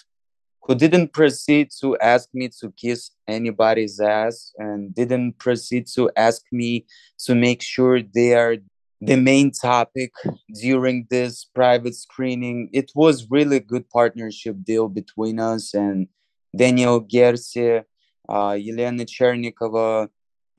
who 0.67 0.75
didn't 0.75 1.13
proceed 1.13 1.69
to 1.79 1.97
ask 1.99 2.27
me 2.33 2.49
to 2.59 2.69
kiss 2.71 3.11
anybody's 3.25 4.01
ass 4.01 4.51
and 4.57 4.93
didn't 4.93 5.39
proceed 5.39 5.87
to 5.95 6.11
ask 6.17 6.41
me 6.51 6.85
to 7.19 7.33
make 7.33 7.61
sure 7.61 8.01
they 8.01 8.35
are 8.35 8.57
the 8.99 9.15
main 9.15 9.51
topic 9.51 10.11
during 10.53 11.07
this 11.09 11.45
private 11.45 11.95
screening. 11.95 12.69
It 12.73 12.91
was 12.95 13.29
really 13.29 13.59
good 13.59 13.89
partnership 13.89 14.55
deal 14.63 14.89
between 14.89 15.39
us 15.39 15.73
and 15.73 16.07
Daniel 16.55 17.01
Gersi, 17.01 17.83
uh, 18.27 18.51
Yelena 18.51 19.05
Chernikova, 19.05 20.09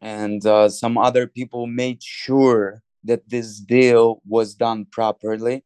and 0.00 0.44
uh, 0.46 0.68
some 0.68 0.96
other 0.96 1.26
people 1.26 1.66
made 1.66 2.02
sure 2.02 2.82
that 3.04 3.28
this 3.28 3.58
deal 3.58 4.22
was 4.26 4.54
done 4.54 4.84
properly. 4.84 5.64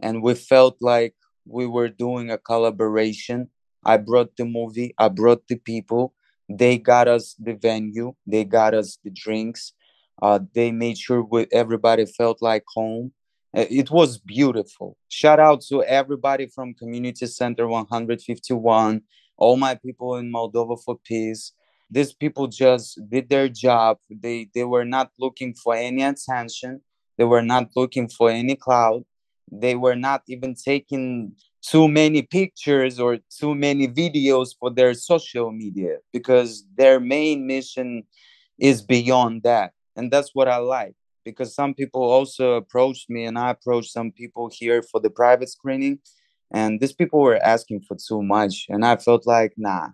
And 0.00 0.22
we 0.22 0.34
felt 0.34 0.76
like 0.80 1.14
we 1.46 1.66
were 1.66 1.88
doing 1.88 2.30
a 2.30 2.38
collaboration. 2.38 3.48
I 3.84 3.96
brought 3.96 4.36
the 4.36 4.44
movie, 4.44 4.94
I 4.98 5.08
brought 5.08 5.48
the 5.48 5.56
people. 5.56 6.14
They 6.48 6.78
got 6.78 7.08
us 7.08 7.34
the 7.38 7.54
venue, 7.54 8.14
they 8.26 8.44
got 8.44 8.74
us 8.74 8.98
the 9.02 9.10
drinks. 9.10 9.72
Uh, 10.20 10.40
they 10.54 10.70
made 10.70 10.98
sure 10.98 11.22
we, 11.22 11.46
everybody 11.52 12.06
felt 12.06 12.42
like 12.42 12.64
home. 12.74 13.12
Uh, 13.56 13.64
it 13.70 13.90
was 13.90 14.18
beautiful. 14.18 14.96
Shout 15.08 15.40
out 15.40 15.60
to 15.68 15.82
everybody 15.84 16.46
from 16.46 16.74
Community 16.74 17.26
Center 17.26 17.66
151 17.68 19.02
all 19.42 19.56
my 19.56 19.74
people 19.74 20.16
in 20.16 20.32
Moldova 20.32 20.80
for 20.82 20.96
peace. 21.04 21.52
These 21.90 22.12
people 22.12 22.46
just 22.46 22.98
did 23.08 23.28
their 23.28 23.48
job. 23.48 23.98
They 24.08 24.48
they 24.54 24.64
were 24.64 24.84
not 24.84 25.10
looking 25.18 25.52
for 25.54 25.74
any 25.74 26.02
attention. 26.02 26.80
They 27.18 27.24
were 27.24 27.42
not 27.42 27.70
looking 27.76 28.08
for 28.08 28.30
any 28.30 28.56
cloud. 28.56 29.04
They 29.50 29.74
were 29.74 29.96
not 29.96 30.22
even 30.28 30.54
taking 30.54 31.32
too 31.60 31.86
many 31.88 32.22
pictures 32.22 32.98
or 32.98 33.18
too 33.40 33.54
many 33.54 33.86
videos 33.88 34.48
for 34.58 34.70
their 34.70 34.94
social 34.94 35.52
media 35.52 35.98
because 36.12 36.64
their 36.74 36.98
main 36.98 37.46
mission 37.46 38.04
is 38.58 38.80
beyond 38.80 39.42
that. 39.42 39.72
And 39.96 40.10
that's 40.10 40.30
what 40.32 40.48
I 40.48 40.56
like 40.56 40.94
because 41.24 41.54
some 41.54 41.74
people 41.74 42.02
also 42.02 42.54
approached 42.54 43.08
me 43.08 43.24
and 43.24 43.38
I 43.38 43.50
approached 43.50 43.92
some 43.92 44.10
people 44.10 44.50
here 44.52 44.82
for 44.82 45.00
the 45.00 45.10
private 45.10 45.48
screening 45.48 46.00
and 46.52 46.80
these 46.80 46.92
people 46.92 47.20
were 47.20 47.42
asking 47.42 47.80
for 47.88 47.96
too 47.96 48.22
much 48.22 48.66
and 48.68 48.84
i 48.84 48.96
felt 48.96 49.26
like 49.26 49.52
nah 49.56 49.88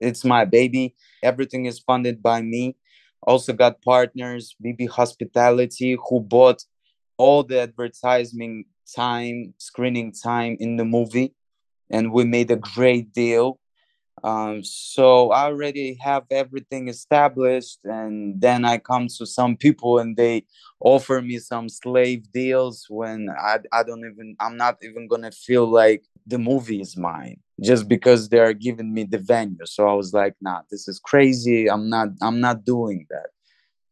it's 0.00 0.24
my 0.24 0.44
baby. 0.44 0.94
Everything 1.22 1.66
is 1.66 1.78
funded 1.78 2.22
by 2.22 2.42
me. 2.42 2.76
Also 3.22 3.52
got 3.54 3.80
partners 3.80 4.54
bb 4.62 4.88
hospitality 4.88 5.96
who 6.08 6.20
bought 6.20 6.62
all 7.16 7.42
the 7.42 7.60
advertising 7.60 8.64
time 8.94 9.54
screening 9.56 10.12
time 10.12 10.58
in 10.60 10.76
the 10.76 10.84
movie 10.84 11.32
and 11.90 12.12
we 12.12 12.24
made 12.24 12.50
a 12.50 12.56
great 12.56 13.14
deal 13.14 13.58
Um, 14.24 14.64
so 14.64 15.32
I 15.32 15.44
already 15.44 15.98
have 16.00 16.24
everything 16.30 16.88
established, 16.88 17.80
and 17.84 18.40
then 18.40 18.64
I 18.64 18.78
come 18.78 19.06
to 19.18 19.26
some 19.26 19.54
people 19.54 19.98
and 19.98 20.16
they 20.16 20.46
offer 20.80 21.20
me 21.20 21.38
some 21.38 21.68
slave 21.68 22.32
deals 22.32 22.86
when 22.88 23.28
I, 23.38 23.58
I 23.70 23.82
don't 23.82 23.98
even 24.10 24.34
I'm 24.40 24.56
not 24.56 24.78
even 24.82 25.08
gonna 25.08 25.30
feel 25.30 25.66
like 25.66 26.04
the 26.26 26.38
movie 26.38 26.80
is 26.80 26.96
mine 26.96 27.36
just 27.62 27.86
because 27.86 28.30
they 28.30 28.38
are 28.38 28.54
giving 28.54 28.94
me 28.94 29.04
the 29.04 29.18
venue. 29.18 29.66
So 29.66 29.86
I 29.86 29.92
was 29.92 30.14
like, 30.14 30.34
nah, 30.40 30.62
this 30.70 30.88
is 30.88 30.98
crazy. 30.98 31.70
I'm 31.70 31.90
not 31.90 32.08
I'm 32.22 32.40
not 32.40 32.64
doing 32.64 33.06
that. 33.10 33.26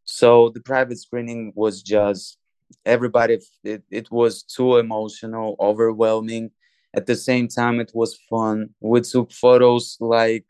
So 0.04 0.48
the 0.48 0.60
private 0.60 0.98
screening 0.98 1.52
was 1.54 1.82
just 1.82 2.38
everybody 2.86 3.38
it, 3.64 3.82
it 3.90 4.10
was 4.10 4.42
too 4.42 4.78
emotional, 4.78 5.56
overwhelming 5.60 6.52
at 6.94 7.06
the 7.06 7.16
same 7.16 7.48
time 7.48 7.80
it 7.80 7.92
was 7.94 8.18
fun. 8.28 8.70
We 8.80 9.00
took 9.00 9.32
photos 9.32 9.96
like 10.00 10.46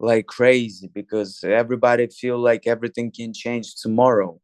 like 0.00 0.26
crazy 0.26 0.88
because 0.94 1.42
everybody 1.42 2.06
feel 2.06 2.38
like 2.38 2.66
everything 2.66 3.10
can 3.10 3.32
change 3.32 3.74
tomorrow. 3.76 4.40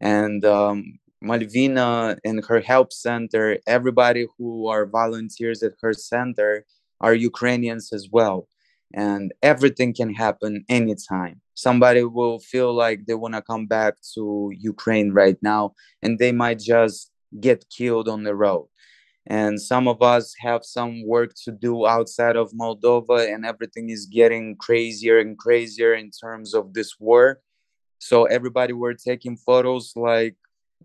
And 0.00 0.44
um, 0.44 0.98
malvina 1.22 2.18
and 2.24 2.44
her 2.46 2.60
help 2.60 2.92
center 2.92 3.58
everybody 3.68 4.26
who 4.36 4.66
are 4.66 4.84
volunteers 4.86 5.62
at 5.62 5.74
her 5.80 5.92
center 5.92 6.64
are 7.00 7.14
ukrainians 7.14 7.92
as 7.92 8.08
well. 8.10 8.48
And 8.94 9.32
everything 9.42 9.94
can 9.94 10.12
happen 10.12 10.64
anytime. 10.68 11.40
Somebody 11.54 12.02
will 12.02 12.40
feel 12.40 12.74
like 12.74 13.06
they 13.06 13.14
want 13.14 13.34
to 13.34 13.42
come 13.42 13.66
back 13.66 13.94
to 14.14 14.50
ukraine 14.54 15.12
right 15.12 15.38
now 15.42 15.74
and 16.02 16.18
they 16.18 16.32
might 16.32 16.58
just 16.58 17.10
get 17.40 17.64
killed 17.70 18.08
on 18.08 18.24
the 18.24 18.34
road 18.34 18.66
and 19.26 19.60
some 19.60 19.86
of 19.86 20.02
us 20.02 20.34
have 20.40 20.64
some 20.64 21.06
work 21.06 21.32
to 21.44 21.52
do 21.52 21.86
outside 21.86 22.36
of 22.36 22.52
Moldova, 22.52 23.32
and 23.32 23.46
everything 23.46 23.90
is 23.90 24.06
getting 24.06 24.56
crazier 24.56 25.18
and 25.18 25.38
crazier 25.38 25.94
in 25.94 26.10
terms 26.10 26.54
of 26.54 26.74
this 26.74 26.98
war. 26.98 27.40
So 27.98 28.24
everybody 28.24 28.72
were 28.72 28.94
taking 28.94 29.36
photos 29.36 29.92
like 29.94 30.36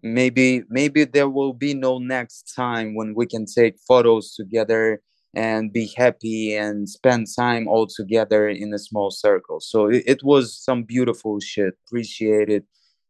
maybe 0.03 0.63
maybe 0.69 1.03
there 1.03 1.29
will 1.29 1.53
be 1.53 1.73
no 1.73 1.97
next 1.97 2.53
time 2.55 2.95
when 2.95 3.15
we 3.15 3.25
can 3.25 3.45
take 3.45 3.75
photos 3.87 4.35
together 4.35 5.01
and 5.33 5.73
be 5.73 5.91
happy 5.97 6.55
and 6.55 6.87
spend 6.89 7.27
time 7.35 7.67
all 7.67 7.87
together 7.87 8.49
in 8.49 8.73
a 8.73 8.79
small 8.79 9.11
circle. 9.11 9.59
So 9.59 9.87
it, 9.87 10.03
it 10.05 10.23
was 10.23 10.57
some 10.57 10.83
beautiful 10.83 11.39
shit. 11.39 11.73
Appreciated 11.87 12.63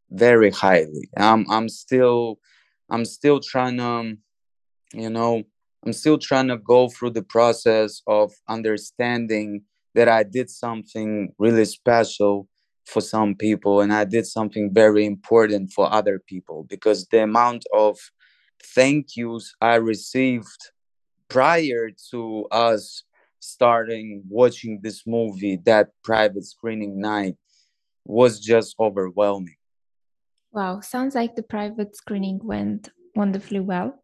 very 0.10 0.52
highly. 0.52 1.10
I'm 1.18 1.50
I'm 1.50 1.70
still 1.70 2.40
I'm 2.90 3.06
still 3.06 3.40
trying 3.40 3.78
to 3.78 3.84
um, 3.84 4.18
you 4.94 5.10
know 5.10 5.44
i'm 5.86 5.94
still 5.94 6.18
trying 6.18 6.48
to 6.48 6.58
go 6.58 6.90
through 6.90 7.10
the 7.10 7.24
process 7.24 8.02
of 8.08 8.32
understanding 8.48 9.62
that 9.96 10.08
i 10.08 10.24
did 10.24 10.50
something 10.50 11.34
really 11.38 11.66
special 11.66 12.48
for 12.86 13.02
some 13.02 13.36
people 13.36 13.82
and 13.82 13.94
i 13.94 14.04
did 14.04 14.26
something 14.26 14.74
very 14.74 15.06
important 15.06 15.72
for 15.72 15.92
other 15.92 16.22
people 16.28 16.66
because 16.70 17.06
the 17.08 17.24
amount 17.24 17.64
of 17.74 17.98
thank 18.76 19.16
yous 19.16 19.54
i 19.62 19.76
received 19.76 20.72
prior 21.30 21.90
to 22.12 22.46
us 22.52 23.04
starting 23.40 24.24
watching 24.30 24.80
this 24.82 25.06
movie 25.06 25.58
that 25.66 25.90
private 26.04 26.44
screening 26.44 27.00
night 27.00 27.36
was 28.06 28.40
just 28.40 28.76
overwhelming. 28.80 29.56
Wow 30.52 30.80
sounds 30.80 31.14
like 31.14 31.36
the 31.36 31.44
private 31.44 31.96
screening 31.96 32.40
went 32.44 32.90
wonderfully 33.16 33.60
well 33.60 34.02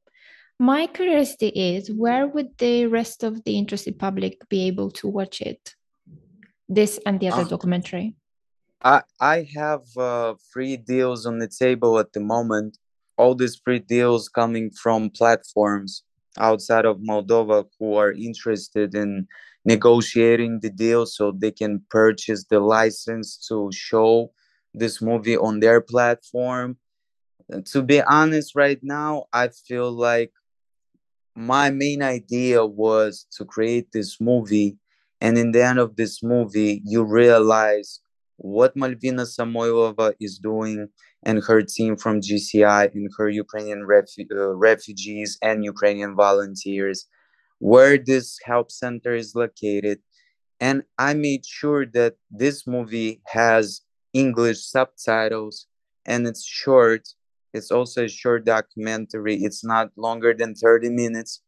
my 0.64 0.88
curiosity 0.88 1.50
is 1.50 1.92
where 1.92 2.26
would 2.26 2.58
the 2.58 2.86
rest 2.86 3.24
of 3.24 3.44
the 3.44 3.58
interested 3.58 4.00
public 4.00 4.48
be 4.48 4.66
able 4.68 4.90
to 4.92 5.10
watch 5.10 5.42
it? 5.42 5.76
This 6.70 7.00
and 7.06 7.20
the 7.20 7.28
other 7.28 7.42
uh, 7.42 7.54
documentary. 7.56 8.16
I 8.82 9.02
I 9.20 9.38
have 9.60 9.86
uh, 9.98 10.36
free 10.52 10.78
deals 10.78 11.26
on 11.26 11.40
the 11.40 11.52
table 11.64 12.00
at 12.00 12.14
the 12.14 12.22
moment. 12.22 12.78
All 13.18 13.36
these 13.36 13.58
free 13.64 13.80
deals 13.80 14.30
coming 14.30 14.72
from 14.72 15.10
platforms 15.10 16.04
outside 16.38 16.86
of 16.86 16.98
Moldova 17.10 17.66
who 17.78 17.96
are 17.96 18.14
interested 18.14 18.96
in 18.96 19.28
negotiating 19.66 20.62
the 20.62 20.70
deal 20.86 21.06
so 21.06 21.24
they 21.32 21.52
can 21.52 21.74
purchase 21.90 22.46
the 22.50 22.62
license 22.78 23.28
to 23.48 23.70
show 23.90 24.32
this 24.74 25.02
movie 25.02 25.38
on 25.38 25.60
their 25.60 25.82
platform. 25.82 26.78
To 27.72 27.82
be 27.82 28.00
honest, 28.02 28.56
right 28.56 28.82
now, 28.82 29.26
I 29.34 29.50
feel 29.68 29.92
like 29.92 30.32
my 31.36 31.70
main 31.70 32.02
idea 32.04 32.66
was 32.66 33.26
to 33.38 33.46
create 33.46 33.92
this 33.92 34.22
movie 34.22 34.78
and 35.20 35.38
in 35.38 35.52
the 35.52 35.64
end 35.64 35.80
of 35.80 35.96
this 35.96 36.22
movie 36.22 36.82
you 36.86 37.04
realize 37.04 38.00
what 38.38 38.76
malvina 38.76 39.26
samoilova 39.26 40.14
is 40.20 40.38
doing 40.38 40.88
and 41.24 41.44
her 41.44 41.62
team 41.62 41.96
from 41.96 42.22
gci 42.22 42.92
and 42.94 43.10
her 43.18 43.30
ukrainian 43.30 43.82
refu- 43.82 44.32
uh, 44.32 44.54
refugees 44.54 45.38
and 45.42 45.64
ukrainian 45.66 46.16
volunteers 46.16 47.08
where 47.60 47.98
this 47.98 48.38
help 48.44 48.70
center 48.70 49.16
is 49.16 49.36
located. 49.36 50.00
And 50.60 50.84
i 50.98 51.14
made 51.14 51.46
sure 51.46 51.86
that 51.88 52.16
this 52.30 52.68
movie 52.68 53.22
has 53.28 53.82
english 54.14 54.60
subtitles 54.64 55.68
and 56.06 56.28
it's 56.28 56.46
short 56.46 57.08
it's 57.54 57.72
also 57.72 58.06
a 58.06 58.10
short 58.10 58.46
documentary. 58.46 59.36
It's 59.36 59.64
not 59.64 59.92
longer 59.96 60.34
than 60.34 60.56
30 60.56 60.90
minutes. 60.90 61.42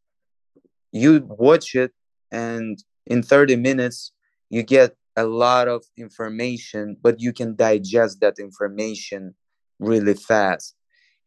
You 0.92 1.26
watch 1.28 1.76
it, 1.76 1.92
and 2.32 2.78
in 3.06 3.24
30 3.24 3.56
minutes, 3.56 4.12
you 4.50 4.64
get 4.64 4.96
a 5.18 5.26
lot 5.26 5.68
of 5.68 5.84
information, 5.98 6.98
but 7.02 7.20
you 7.20 7.34
can 7.34 7.56
digest 7.56 8.20
that 8.22 8.40
information 8.40 9.34
really 9.80 10.14
fast. 10.14 10.76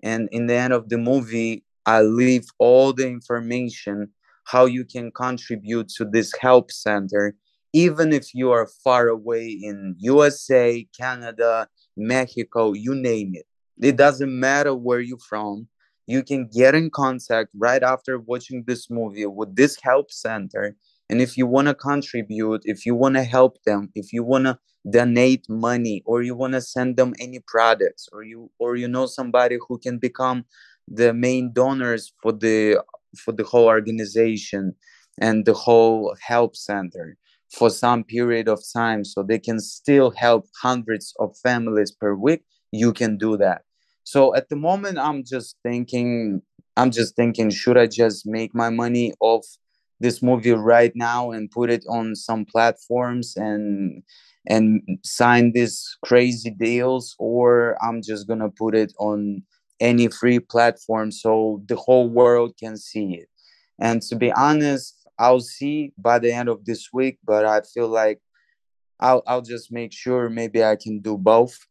And 0.02 0.28
in 0.30 0.46
the 0.46 0.54
end 0.54 0.72
of 0.72 0.88
the 0.88 0.98
movie, 0.98 1.64
I 1.84 2.02
leave 2.02 2.46
all 2.58 2.92
the 2.92 3.08
information 3.08 4.10
how 4.44 4.64
you 4.64 4.84
can 4.84 5.10
contribute 5.10 5.88
to 5.88 6.04
this 6.04 6.32
help 6.40 6.70
center 6.70 7.34
even 7.74 8.12
if 8.12 8.34
you 8.34 8.50
are 8.50 8.66
far 8.82 9.08
away 9.08 9.46
in 9.46 9.94
USA, 9.98 10.86
Canada, 10.98 11.68
Mexico, 11.96 12.72
you 12.72 12.94
name 12.94 13.32
it 13.34 13.46
it 13.80 13.96
doesn't 13.96 14.38
matter 14.38 14.74
where 14.74 15.00
you're 15.00 15.18
from. 15.18 15.68
You 16.06 16.22
can 16.22 16.48
get 16.48 16.74
in 16.74 16.90
contact 16.90 17.50
right 17.56 17.82
after 17.82 18.18
watching 18.18 18.64
this 18.66 18.90
movie 18.90 19.26
with 19.26 19.54
this 19.56 19.78
help 19.82 20.10
center. 20.10 20.74
And 21.10 21.20
if 21.20 21.36
you 21.36 21.46
want 21.46 21.68
to 21.68 21.74
contribute 21.74 22.62
if 22.64 22.84
you 22.84 22.94
want 22.94 23.14
to 23.16 23.24
help 23.24 23.62
them 23.64 23.90
if 23.94 24.12
you 24.12 24.22
want 24.22 24.44
to 24.44 24.58
donate 24.90 25.48
money 25.48 26.02
or 26.06 26.22
you 26.22 26.34
want 26.34 26.52
to 26.52 26.60
send 26.60 26.96
them 26.96 27.14
any 27.20 27.40
products 27.46 28.08
or 28.12 28.22
you 28.22 28.50
or 28.58 28.76
you 28.76 28.88
know 28.88 29.06
somebody 29.06 29.58
who 29.68 29.78
can 29.78 29.98
become 29.98 30.44
the 30.86 31.12
main 31.12 31.52
donors 31.52 32.12
for 32.22 32.32
the 32.32 32.82
for 33.16 33.32
the 33.32 33.44
whole 33.44 33.66
organization 33.66 34.74
and 35.20 35.44
the 35.44 35.54
whole 35.54 36.14
help 36.20 36.56
center 36.56 37.16
for 37.50 37.70
some 37.70 38.04
period 38.04 38.48
of 38.48 38.60
time 38.72 39.04
so 39.04 39.22
they 39.22 39.38
can 39.38 39.58
still 39.58 40.10
help 40.10 40.46
hundreds 40.60 41.14
of 41.18 41.36
families 41.38 41.90
per 41.90 42.14
week 42.14 42.42
you 42.72 42.92
can 42.92 43.16
do 43.16 43.36
that 43.36 43.62
so 44.08 44.34
at 44.34 44.48
the 44.48 44.56
moment, 44.56 44.96
I'm 44.96 45.22
just 45.22 45.56
thinking, 45.62 46.40
I'm 46.78 46.90
just 46.90 47.14
thinking, 47.14 47.50
should 47.50 47.76
I 47.76 47.86
just 47.86 48.24
make 48.26 48.54
my 48.54 48.70
money 48.70 49.12
off 49.20 49.44
this 50.00 50.22
movie 50.22 50.52
right 50.52 50.92
now 50.94 51.30
and 51.30 51.50
put 51.50 51.68
it 51.68 51.84
on 51.90 52.14
some 52.14 52.46
platforms 52.46 53.36
and 53.36 54.02
and 54.46 54.80
sign 55.04 55.52
these 55.52 55.98
crazy 56.02 56.48
deals, 56.48 57.14
or 57.18 57.76
I'm 57.84 58.00
just 58.00 58.26
gonna 58.26 58.48
put 58.48 58.74
it 58.74 58.94
on 58.98 59.42
any 59.78 60.08
free 60.08 60.38
platform 60.38 61.12
so 61.12 61.62
the 61.66 61.76
whole 61.76 62.08
world 62.08 62.54
can 62.58 62.78
see 62.78 63.12
it. 63.12 63.28
And 63.78 64.00
to 64.08 64.16
be 64.16 64.32
honest, 64.32 65.06
I'll 65.18 65.40
see 65.40 65.92
by 65.98 66.18
the 66.18 66.32
end 66.32 66.48
of 66.48 66.64
this 66.64 66.88
week, 66.94 67.18
but 67.26 67.44
I 67.44 67.60
feel 67.60 67.88
like 67.88 68.20
I'll 69.00 69.22
I'll 69.26 69.42
just 69.42 69.70
make 69.70 69.92
sure 69.92 70.30
maybe 70.30 70.64
I 70.64 70.76
can 70.76 71.00
do 71.00 71.18
both 71.18 71.67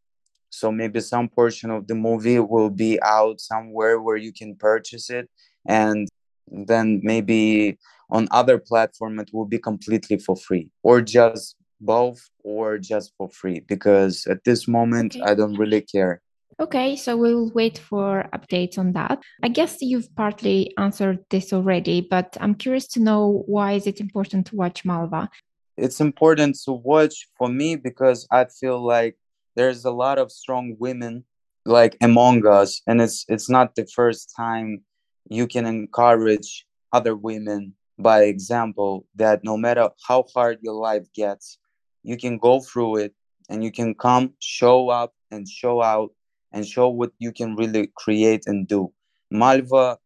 so 0.50 0.72
maybe 0.72 1.00
some 1.00 1.28
portion 1.28 1.70
of 1.72 1.88
the 1.88 1.96
movie 1.96 2.40
will 2.40 2.70
be 2.70 3.02
out 3.02 3.40
somewhere 3.40 4.02
where 4.02 4.18
you 4.18 4.32
can 4.32 4.56
purchase 4.56 5.10
it. 5.10 5.30
And 5.68 6.08
then 6.48 7.02
maybe 7.04 7.78
on 8.10 8.28
other 8.32 8.58
platform 8.58 9.20
it 9.20 9.30
will 9.34 9.46
be 9.46 9.60
completely 9.60 10.18
for 10.18 10.36
free 10.36 10.70
or 10.84 11.02
just 11.02 11.56
both 11.82 12.30
or 12.44 12.78
just 12.78 13.14
for 13.18 13.30
free 13.30 13.60
because 13.60 14.26
at 14.28 14.44
this 14.46 14.68
moment 14.68 15.16
okay. 15.16 15.24
i 15.30 15.36
don't 15.36 15.58
really 15.58 15.82
care. 15.82 16.22
Okay 16.60 16.96
so 16.96 17.16
we'll 17.16 17.52
wait 17.52 17.78
for 17.78 18.28
updates 18.34 18.80
on 18.80 18.94
that. 18.94 19.22
I 19.44 19.50
guess 19.50 19.78
you've 19.82 20.14
partly 20.16 20.74
answered 20.78 21.20
this 21.30 21.54
already 21.54 22.02
but 22.02 22.38
i'm 22.40 22.56
curious 22.56 22.88
to 22.94 23.00
know 23.00 23.44
why 23.46 23.74
is 23.74 23.86
it 23.88 24.00
important 24.00 24.48
to 24.48 24.56
watch 24.56 24.86
malva? 24.86 25.30
It's 25.76 26.02
important 26.02 26.58
to 26.66 26.72
watch 26.72 27.28
for 27.38 27.50
me 27.50 27.76
because 27.76 28.28
i 28.32 28.46
feel 28.46 28.80
like 28.84 29.18
there's 29.58 29.84
a 29.84 29.92
lot 29.92 30.18
of 30.18 30.32
strong 30.32 30.76
women 30.80 31.26
like 31.66 31.98
among 32.02 32.48
us 32.48 32.82
and 32.88 33.02
it's 33.02 33.26
it's 33.28 33.50
not 33.50 33.76
the 33.76 33.86
first 33.94 34.34
time 34.38 34.82
you 35.30 35.46
can 35.48 35.66
encourage 35.66 36.66
other 36.94 37.16
women 37.16 37.74
by 38.00 38.24
example 38.24 39.06
that 39.16 39.44
no 39.44 39.58
matter 39.58 39.90
how 40.08 40.24
hard 40.34 40.60
your 40.62 40.76
life 40.76 41.06
gets, 41.14 41.58
you 42.04 42.18
can 42.18 42.38
go 42.38 42.60
through 42.60 42.98
it 42.98 43.14
and 43.50 43.64
you 43.64 43.72
can 43.72 43.94
come, 43.96 44.34
show 44.40 44.90
up, 44.90 45.14
and 45.32 45.48
show 45.48 45.82
out 45.82 46.12
and 46.54 46.66
show 46.66 46.90
what 46.90 47.12
you 47.20 47.32
can 47.32 47.56
really 47.56 47.92
create 47.96 48.44
and 48.46 48.68
do. 48.68 48.92
Malva 49.32 49.98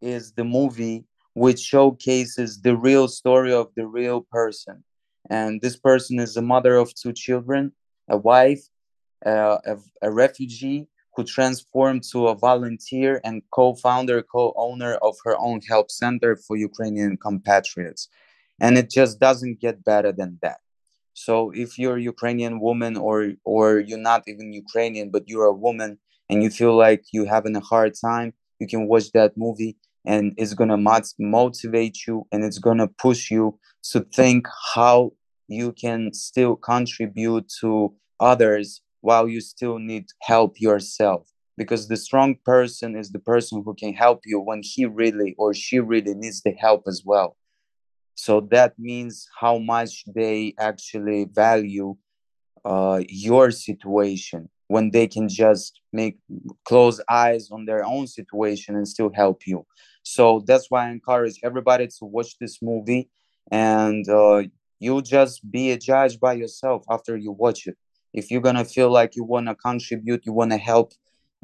is 0.00 0.32
the 0.32 0.44
movie 0.44 1.04
which 1.34 1.60
showcases 1.60 2.60
the 2.60 2.76
real 2.76 3.08
story 3.08 3.52
of 3.52 3.68
the 3.76 3.86
real 3.86 4.20
person. 4.30 4.82
And 5.30 5.60
this 5.60 5.76
person 5.76 6.18
is 6.18 6.36
a 6.36 6.42
mother 6.42 6.76
of 6.76 6.94
two 6.94 7.12
children, 7.12 7.72
a 8.08 8.16
wife, 8.16 8.62
uh, 9.26 9.58
a, 9.66 9.76
a 10.02 10.10
refugee 10.10 10.88
who 11.16 11.24
transformed 11.24 12.02
to 12.12 12.28
a 12.28 12.34
volunteer 12.34 13.20
and 13.24 13.42
co-founder, 13.50 14.22
co-owner 14.22 14.94
of 14.94 15.16
her 15.24 15.36
own 15.38 15.60
help 15.68 15.90
center 15.90 16.36
for 16.36 16.56
Ukrainian 16.56 17.16
compatriots. 17.16 18.08
And 18.60 18.76
it 18.76 18.90
just 18.90 19.20
doesn't 19.20 19.60
get 19.60 19.84
better 19.84 20.12
than 20.12 20.38
that. 20.42 20.58
So 21.14 21.52
if 21.54 21.78
you're 21.78 21.96
a 21.96 22.02
Ukrainian 22.02 22.60
woman 22.60 22.96
or 22.96 23.32
or 23.44 23.78
you're 23.78 24.06
not 24.12 24.22
even 24.26 24.52
Ukrainian, 24.52 25.10
but 25.10 25.28
you're 25.28 25.46
a 25.46 25.60
woman 25.66 25.98
and 26.28 26.42
you 26.42 26.50
feel 26.50 26.76
like 26.76 27.02
you're 27.12 27.34
having 27.36 27.56
a 27.56 27.60
hard 27.60 27.92
time, 28.08 28.34
you 28.58 28.66
can 28.66 28.88
watch 28.88 29.12
that 29.12 29.32
movie 29.36 29.76
and 30.04 30.34
it's 30.36 30.54
gonna 30.54 30.76
motivate 31.18 32.06
you 32.06 32.26
and 32.32 32.44
it's 32.44 32.58
gonna 32.58 32.88
push 32.88 33.30
you 33.30 33.58
to 33.90 34.00
think 34.00 34.46
how 34.74 35.12
you 35.46 35.72
can 35.72 36.12
still 36.12 36.56
contribute 36.56 37.46
to 37.60 37.94
others 38.20 38.82
while 39.04 39.28
you 39.28 39.40
still 39.42 39.78
need 39.78 40.06
help 40.22 40.58
yourself. 40.58 41.28
Because 41.58 41.88
the 41.88 41.96
strong 41.96 42.36
person 42.42 42.96
is 42.96 43.10
the 43.10 43.18
person 43.32 43.62
who 43.62 43.74
can 43.74 43.92
help 43.92 44.20
you 44.24 44.40
when 44.40 44.62
he 44.64 44.86
really 44.86 45.34
or 45.36 45.52
she 45.52 45.78
really 45.78 46.14
needs 46.14 46.40
the 46.42 46.52
help 46.52 46.84
as 46.88 47.02
well. 47.04 47.36
So 48.14 48.40
that 48.50 48.72
means 48.78 49.28
how 49.38 49.58
much 49.58 50.04
they 50.14 50.54
actually 50.58 51.26
value 51.30 51.96
uh, 52.64 53.02
your 53.08 53.50
situation 53.50 54.48
when 54.68 54.90
they 54.90 55.06
can 55.06 55.28
just 55.28 55.80
make 55.92 56.16
close 56.64 56.98
eyes 57.10 57.50
on 57.50 57.66
their 57.66 57.84
own 57.84 58.06
situation 58.06 58.74
and 58.74 58.88
still 58.88 59.12
help 59.14 59.46
you. 59.46 59.66
So 60.02 60.42
that's 60.46 60.70
why 60.70 60.86
i 60.86 60.90
encourage 60.90 61.36
everybody 61.42 61.86
to 61.98 62.04
watch 62.16 62.38
this 62.40 62.56
movie 62.62 63.10
and 63.50 64.08
uh, 64.08 64.44
you'll 64.80 65.08
just 65.18 65.36
be 65.50 65.72
a 65.72 65.78
judge 65.78 66.18
by 66.18 66.32
yourself 66.32 66.84
after 66.88 67.16
you 67.16 67.32
watch 67.32 67.66
it 67.66 67.76
if 68.14 68.30
you're 68.30 68.40
gonna 68.40 68.64
feel 68.64 68.90
like 68.90 69.16
you 69.16 69.24
want 69.24 69.46
to 69.48 69.54
contribute 69.54 70.24
you 70.24 70.32
want 70.32 70.52
to 70.52 70.56
help 70.56 70.92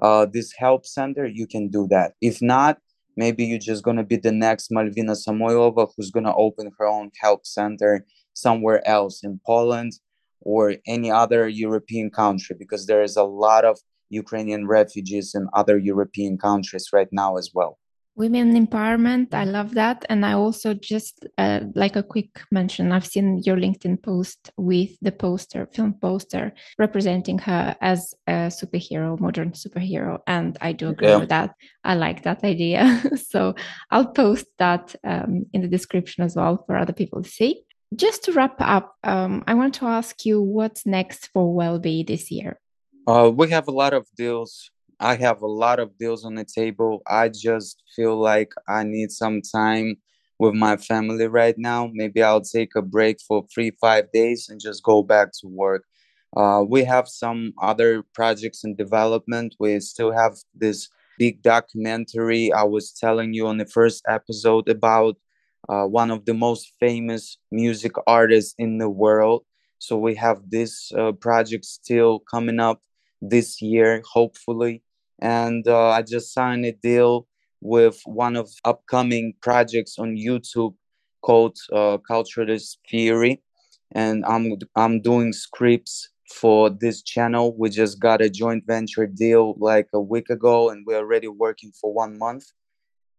uh, 0.00 0.26
this 0.32 0.52
help 0.52 0.86
center 0.86 1.26
you 1.26 1.46
can 1.46 1.68
do 1.68 1.86
that. 1.90 2.12
If 2.20 2.40
not 2.40 2.78
maybe 3.16 3.44
you're 3.44 3.58
just 3.58 3.84
to 3.96 4.04
be 4.04 4.16
the 4.16 4.32
next 4.32 4.70
Malvina 4.70 5.16
Samoilova 5.16 5.90
who's 5.94 6.10
to 6.24 6.34
open 6.34 6.70
her 6.78 6.86
own 6.86 7.10
help 7.20 7.44
center 7.44 8.06
somewhere 8.32 8.86
else 8.88 9.22
in 9.22 9.40
Poland 9.44 9.92
or 10.40 10.76
any 10.86 11.10
other 11.10 11.48
European 11.48 12.08
country 12.10 12.56
because 12.58 12.86
there 12.86 13.02
is 13.02 13.16
a 13.16 13.24
lot 13.24 13.64
of 13.64 13.78
Ukrainian 14.08 14.66
refugees 14.66 15.34
in 15.34 15.48
other 15.52 15.76
European 15.78 16.38
countries 16.38 16.88
right 16.92 17.08
now 17.12 17.36
as 17.36 17.50
well 17.52 17.79
women 18.20 18.48
empowerment. 18.66 19.32
I 19.32 19.44
love 19.44 19.70
that. 19.82 20.04
And 20.10 20.26
i 20.26 20.32
also 20.34 20.74
just 20.74 21.26
uh, 21.38 21.60
like 21.74 21.96
a 21.96 22.02
quick 22.02 22.32
mention 22.58 22.92
i've 22.92 23.10
seen 23.14 23.28
your 23.46 23.56
linkedin 23.56 23.96
post 24.10 24.40
with 24.56 24.90
the 25.00 25.14
poster 25.24 25.62
film 25.74 25.94
poster 26.06 26.52
representing 26.78 27.38
her 27.38 27.64
as 27.80 28.14
a 28.26 28.36
superhero 28.60 29.18
modern 29.18 29.50
superhero. 29.52 30.12
And 30.26 30.58
i 30.60 30.70
do 30.72 30.88
agree 30.88 31.08
yeah. 31.08 31.20
with 31.22 31.30
that. 31.30 31.50
I 31.82 31.94
like 31.94 32.22
that 32.24 32.44
idea. 32.44 32.82
So 33.32 33.54
i'll 33.90 34.12
post 34.24 34.46
that 34.58 34.84
um, 35.12 35.32
in 35.54 35.60
the 35.62 35.72
description 35.76 36.24
as 36.24 36.36
well 36.36 36.54
for 36.66 36.76
other 36.76 36.96
people 37.00 37.22
to 37.22 37.30
see. 37.38 37.52
Just 38.04 38.24
to 38.24 38.32
wrap 38.32 38.56
up 38.76 38.86
um, 39.12 39.32
i 39.50 39.54
want 39.60 39.74
to 39.78 39.86
ask 39.98 40.12
you 40.28 40.36
what's 40.56 40.84
next 40.98 41.30
for 41.32 41.44
Welby 41.58 42.04
this 42.12 42.30
year? 42.30 42.52
Uh, 43.06 43.30
we 43.40 43.48
have 43.56 43.66
a 43.66 43.76
lot 43.82 43.92
of 43.98 44.02
deals 44.16 44.70
I 45.02 45.16
have 45.16 45.40
a 45.40 45.46
lot 45.46 45.80
of 45.80 45.96
deals 45.96 46.26
on 46.26 46.34
the 46.34 46.44
table. 46.44 47.02
I 47.06 47.30
just 47.30 47.82
feel 47.96 48.20
like 48.20 48.52
I 48.68 48.84
need 48.84 49.10
some 49.10 49.40
time 49.40 49.96
with 50.38 50.52
my 50.52 50.76
family 50.76 51.26
right 51.26 51.56
now. 51.56 51.90
Maybe 51.94 52.22
I'll 52.22 52.42
take 52.42 52.76
a 52.76 52.82
break 52.82 53.18
for 53.26 53.46
three, 53.52 53.70
five 53.80 54.12
days 54.12 54.50
and 54.50 54.60
just 54.60 54.82
go 54.82 55.02
back 55.02 55.32
to 55.40 55.48
work. 55.48 55.84
Uh, 56.36 56.62
we 56.68 56.84
have 56.84 57.08
some 57.08 57.54
other 57.62 58.04
projects 58.14 58.62
in 58.62 58.76
development. 58.76 59.56
We 59.58 59.80
still 59.80 60.12
have 60.12 60.36
this 60.54 60.90
big 61.18 61.40
documentary 61.40 62.52
I 62.52 62.64
was 62.64 62.92
telling 62.92 63.32
you 63.32 63.46
on 63.46 63.56
the 63.56 63.66
first 63.66 64.04
episode 64.06 64.68
about 64.68 65.16
uh, 65.66 65.84
one 65.84 66.10
of 66.10 66.26
the 66.26 66.34
most 66.34 66.74
famous 66.78 67.38
music 67.50 67.92
artists 68.06 68.54
in 68.58 68.76
the 68.76 68.90
world. 68.90 69.44
So 69.78 69.96
we 69.96 70.14
have 70.16 70.50
this 70.50 70.92
uh, 70.92 71.12
project 71.12 71.64
still 71.64 72.18
coming 72.18 72.60
up 72.60 72.82
this 73.22 73.62
year, 73.62 74.02
hopefully 74.06 74.82
and 75.20 75.66
uh, 75.68 75.90
I 75.90 76.02
just 76.02 76.32
signed 76.32 76.64
a 76.64 76.72
deal 76.72 77.26
with 77.60 78.00
one 78.04 78.36
of 78.36 78.48
upcoming 78.64 79.34
projects 79.42 79.98
on 79.98 80.16
YouTube 80.16 80.74
called 81.22 81.56
uh, 81.72 81.98
Culturalist 82.10 82.78
Theory, 82.90 83.42
and 83.92 84.24
I'm 84.26 84.56
I'm 84.76 85.00
doing 85.02 85.32
scripts 85.32 86.08
for 86.32 86.70
this 86.70 87.02
channel. 87.02 87.54
We 87.58 87.70
just 87.70 88.00
got 88.00 88.22
a 88.22 88.30
joint 88.30 88.64
venture 88.66 89.06
deal 89.06 89.54
like 89.58 89.88
a 89.92 90.00
week 90.00 90.30
ago, 90.30 90.70
and 90.70 90.84
we're 90.86 90.98
already 90.98 91.28
working 91.28 91.72
for 91.80 91.92
one 91.92 92.18
month. 92.18 92.44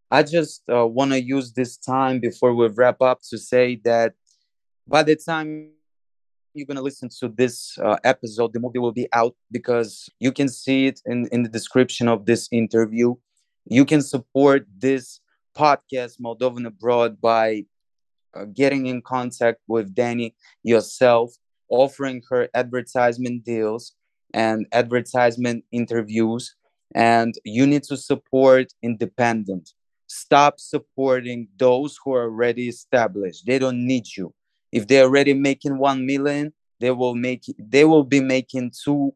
I 0.10 0.24
just 0.24 0.64
uh, 0.70 0.86
want 0.88 1.12
to 1.12 1.22
use 1.22 1.54
this 1.54 1.78
time 1.78 2.20
before 2.20 2.54
we 2.54 2.68
wrap 2.68 3.02
up 3.02 3.20
to 3.30 3.38
say 3.38 3.80
that 3.86 4.14
by 4.88 5.04
the 5.04 5.16
time 5.16 5.72
you're 6.54 6.66
going 6.66 6.78
to 6.78 6.84
listen 6.84 7.10
to 7.20 7.30
this 7.30 7.78
uh, 7.80 7.98
episode, 8.04 8.54
the 8.54 8.60
movie 8.60 8.80
will 8.80 8.92
be 8.92 9.08
out 9.14 9.36
because 9.52 10.10
you 10.20 10.32
can 10.32 10.50
see 10.50 10.88
it 10.88 11.02
in, 11.06 11.28
in 11.32 11.44
the 11.44 11.50
description 11.50 12.08
of 12.08 12.26
this 12.26 12.48
interview. 12.52 13.16
You 13.66 13.86
can 13.86 14.02
support 14.02 14.66
this 14.78 15.20
podcast, 15.56 16.20
Moldovan 16.20 16.66
Abroad, 16.66 17.22
by 17.22 17.66
uh, 18.34 18.46
getting 18.46 18.88
in 18.88 19.02
contact 19.02 19.62
with 19.68 19.94
Danny 19.94 20.36
yourself, 20.64 21.34
offering 21.70 22.22
her 22.30 22.50
advertisement 22.54 23.46
deals 23.46 23.94
and 24.34 24.66
advertisement 24.72 25.64
interviews. 25.72 26.56
And 26.94 27.34
you 27.46 27.66
need 27.66 27.84
to 27.84 27.98
support 27.98 28.68
independent. 28.82 29.72
Stop 30.08 30.60
supporting 30.60 31.48
those 31.58 31.98
who 32.04 32.14
are 32.14 32.24
already 32.24 32.68
established. 32.68 33.46
They 33.46 33.60
don't 33.60 33.86
need 33.86 34.06
you 34.18 34.34
if 34.72 34.88
they're 34.88 35.06
already 35.06 35.34
making 35.34 35.78
1 35.78 36.06
million 36.06 36.54
they 36.82 36.92
will 36.92 37.16
make 37.16 37.44
they 37.58 37.86
will 37.86 38.04
be 38.04 38.20
making 38.20 38.72
two 38.84 39.14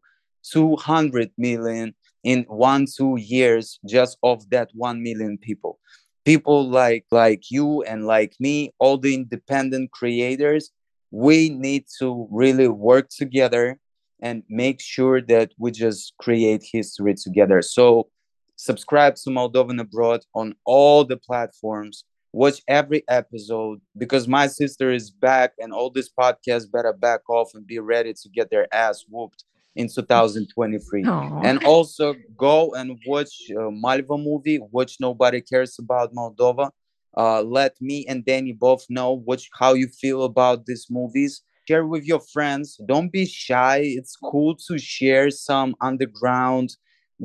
200 0.51 1.31
million 1.37 1.93
in 2.23 2.45
one 2.47 2.85
two 2.85 3.17
years 3.17 3.79
just 3.87 4.17
of 4.23 4.49
that 4.51 4.69
1 4.73 5.01
million 5.01 5.37
people. 5.37 5.79
People 6.23 6.69
like 6.69 7.05
like 7.11 7.51
you 7.51 7.83
and 7.83 8.05
like 8.05 8.35
me 8.39 8.71
all 8.79 8.97
the 8.97 9.13
independent 9.13 9.91
creators 9.91 10.71
we 11.11 11.49
need 11.49 11.85
to 11.99 12.27
really 12.31 12.67
work 12.67 13.09
together 13.09 13.79
and 14.21 14.43
make 14.49 14.81
sure 14.81 15.21
that 15.21 15.51
we 15.57 15.71
just 15.71 16.13
create 16.19 16.63
history 16.71 17.13
together. 17.13 17.61
So 17.61 18.09
subscribe 18.55 19.15
to 19.15 19.29
moldovan 19.29 19.79
abroad 19.79 20.21
on 20.33 20.55
all 20.65 21.03
the 21.03 21.17
platforms 21.17 22.05
watch 22.35 22.61
every 22.67 23.01
episode 23.07 23.79
because 23.97 24.27
my 24.27 24.45
sister 24.45 24.91
is 24.91 25.09
back 25.09 25.53
and 25.57 25.71
all 25.71 25.89
these 25.89 26.09
podcasts 26.19 26.69
better 26.69 26.91
back 26.91 27.21
off 27.29 27.51
and 27.55 27.65
be 27.65 27.79
ready 27.79 28.13
to 28.13 28.27
get 28.27 28.49
their 28.49 28.67
ass 28.73 29.05
whooped 29.09 29.45
in 29.77 29.87
2023 29.87 31.03
Aww. 31.03 31.45
and 31.45 31.63
also 31.63 32.13
go 32.35 32.73
and 32.73 32.99
watch 33.07 33.33
uh, 33.57 33.71
malva 33.71 34.17
movie 34.17 34.57
which 34.57 34.97
nobody 34.99 35.39
cares 35.39 35.77
about 35.79 36.13
moldova. 36.13 36.71
Uh, 37.17 37.41
let 37.41 37.73
me 37.79 38.05
and 38.09 38.25
danny 38.25 38.51
both 38.51 38.83
know 38.89 39.13
which 39.13 39.49
how 39.57 39.73
you 39.73 39.87
feel 39.87 40.23
about 40.23 40.65
these 40.65 40.87
movies. 40.89 41.41
Share 41.69 41.85
with 41.85 42.03
your 42.03 42.19
friends. 42.19 42.77
Don't 42.85 43.11
be 43.13 43.25
shy. 43.25 43.79
It's 43.81 44.17
cool 44.17 44.55
to 44.67 44.77
share 44.77 45.31
some 45.31 45.73
underground 45.79 46.75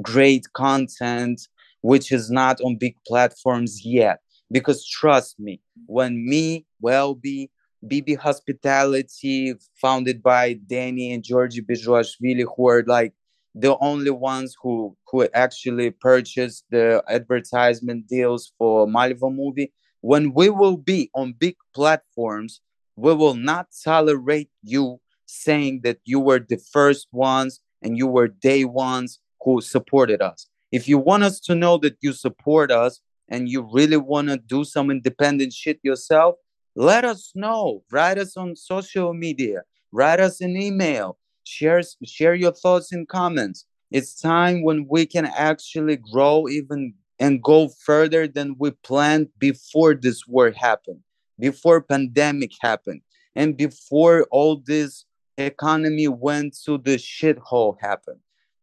great 0.01 0.45
content 0.53 1.49
which 1.83 2.13
is 2.13 2.31
not 2.31 2.61
on 2.61 2.77
big 2.77 2.95
platforms 3.07 3.85
yet 3.85 4.21
because 4.51 4.87
trust 4.87 5.39
me 5.39 5.61
when 5.87 6.25
me 6.29 6.67
Welby 6.81 7.51
bb 7.87 8.19
hospitality 8.19 9.55
founded 9.81 10.23
by 10.23 10.53
danny 10.67 11.13
and 11.13 11.25
georgi 11.25 11.63
Bijuashvili, 11.63 12.45
who 12.55 12.69
are 12.69 12.85
like 12.87 13.15
the 13.55 13.77
only 13.81 14.11
ones 14.11 14.55
who 14.63 14.97
who 15.07 15.27
actually 15.33 15.91
purchased 15.91 16.65
the 16.71 17.03
advertisement 17.09 18.07
deals 18.07 18.53
for 18.59 18.87
malva 18.87 19.31
movie 19.31 19.73
when 20.03 20.35
we 20.35 20.51
will 20.51 20.77
be 20.77 21.11
on 21.15 21.33
big 21.33 21.57
platforms 21.75 22.61
we 22.97 23.15
will 23.15 23.35
not 23.35 23.69
tolerate 23.83 24.51
you 24.63 25.01
saying 25.25 25.81
that 25.85 25.99
you 26.05 26.21
were 26.21 26.41
the 26.41 26.61
first 26.73 27.09
ones 27.13 27.61
and 27.83 27.97
you 27.97 28.07
were 28.07 28.29
day 28.29 28.65
ones 28.65 29.21
who 29.43 29.61
supported 29.61 30.21
us. 30.21 30.49
If 30.73 30.89
you 30.89 30.99
want 30.99 31.23
us 31.23 31.41
to 31.41 31.55
know 31.55 31.79
that 31.79 31.97
you 32.01 32.13
support 32.13 32.71
us 32.71 33.01
and 33.31 33.49
you 33.49 33.69
really 33.73 33.97
want 33.97 34.29
to 34.29 34.37
do 34.37 34.65
some 34.65 34.91
independent 34.91 35.53
shit 35.53 35.79
yourself, 35.83 36.35
let 36.75 37.05
us 37.05 37.33
know. 37.35 37.83
Write 37.91 38.19
us 38.19 38.37
on 38.37 38.57
social 38.57 39.15
media, 39.15 39.63
write 39.93 40.21
us 40.21 40.41
an 40.41 40.57
email, 40.57 41.19
share, 41.45 41.81
share 42.05 42.35
your 42.35 42.53
thoughts 42.53 42.93
in 42.93 43.07
comments. 43.07 43.67
It's 43.91 44.21
time 44.21 44.63
when 44.63 44.87
we 44.89 45.07
can 45.07 45.27
actually 45.27 45.97
grow 45.97 46.49
even 46.49 46.95
and 47.19 47.43
go 47.43 47.69
further 47.69 48.27
than 48.27 48.57
we 48.59 48.71
planned 48.71 49.29
before 49.39 49.95
this 49.95 50.27
war 50.27 50.51
happened, 50.53 51.01
before 51.39 51.83
pandemic 51.83 52.53
happened, 52.61 53.03
and 53.35 53.57
before 53.57 54.27
all 54.31 54.57
this 54.57 55.05
economy 55.37 56.09
went 56.09 56.57
to 56.65 56.79
the 56.79 56.97
shithole 56.97 57.77
happened. 57.81 58.21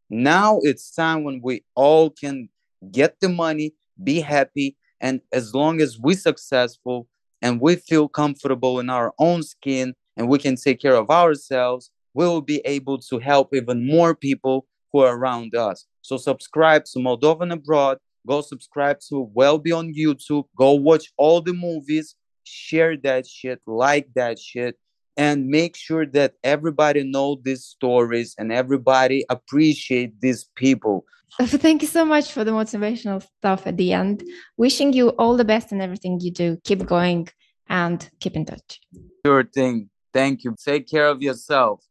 Now 0.10 0.60
it's 0.64 0.94
time 0.94 1.24
when 1.24 1.42
we 1.42 1.64
all 1.76 2.10
can 2.10 2.50
get 2.92 3.20
the 3.20 3.30
money, 3.30 3.74
be 4.04 4.20
happy, 4.20 4.76
and 5.02 5.22
as 5.32 5.54
long 5.54 5.82
as 5.82 6.00
we're 6.00 6.18
successful 6.18 7.08
and 7.42 7.62
we 7.62 7.76
feel 7.76 8.08
comfortable 8.08 8.80
in 8.80 8.90
our 8.90 9.14
own 9.20 9.44
skin 9.44 9.94
and 10.16 10.28
we 10.28 10.40
can 10.40 10.56
take 10.56 10.82
care 10.82 10.96
of 10.96 11.10
ourselves, 11.10 11.92
we 12.14 12.26
will 12.26 12.42
be 12.42 12.62
able 12.66 12.98
to 12.98 13.20
help 13.20 13.54
even 13.54 13.86
more 13.86 14.16
people 14.16 14.66
who 14.92 15.00
are 15.00 15.16
around 15.16 15.56
us. 15.56 15.86
So 16.02 16.18
subscribe 16.18 16.86
to 16.86 17.00
Moldovan 17.00 17.54
Abroad. 17.54 18.00
Go 18.26 18.42
subscribe 18.42 18.98
to 19.10 19.30
Welby 19.34 19.72
on 19.72 19.94
YouTube. 19.94 20.46
Go 20.58 20.74
watch 20.74 21.12
all 21.18 21.42
the 21.42 21.54
movies. 21.54 22.16
Share 22.44 22.98
that 22.98 23.28
shit. 23.28 23.62
Like 23.68 24.08
that 24.16 24.40
shit 24.40 24.78
and 25.18 25.48
make 25.48 25.76
sure 25.76 26.06
that 26.06 26.34
everybody 26.44 27.04
know 27.04 27.40
these 27.44 27.66
stories 27.66 28.36
and 28.38 28.52
everybody 28.52 29.26
appreciate 29.30 30.22
these 30.22 30.46
people. 30.56 31.06
Thank 31.42 31.82
you 31.82 31.88
so 31.88 32.06
much 32.06 32.32
for 32.32 32.44
the 32.44 32.52
motivational 32.52 33.22
stuff 33.40 33.68
at 33.68 33.78
the 33.78 33.94
end. 33.94 34.24
Wishing 34.58 34.94
you 34.94 35.10
all 35.10 35.36
the 35.36 35.46
best 35.46 35.72
in 35.72 35.82
everything 35.82 36.20
you 36.20 36.32
do. 36.32 36.58
Keep 36.64 36.86
going 36.86 37.28
and 37.68 38.10
keep 38.20 38.36
in 38.36 38.46
touch. 38.46 38.80
Sure 39.26 39.44
thing. 39.44 39.90
Thank 40.14 40.44
you. 40.44 40.56
Take 40.64 40.88
care 40.88 41.08
of 41.08 41.22
yourself. 41.22 41.84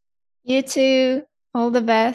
You 0.43 0.61
too. 0.61 1.23
All 1.53 1.71
the 1.71 1.81
best 1.81 2.05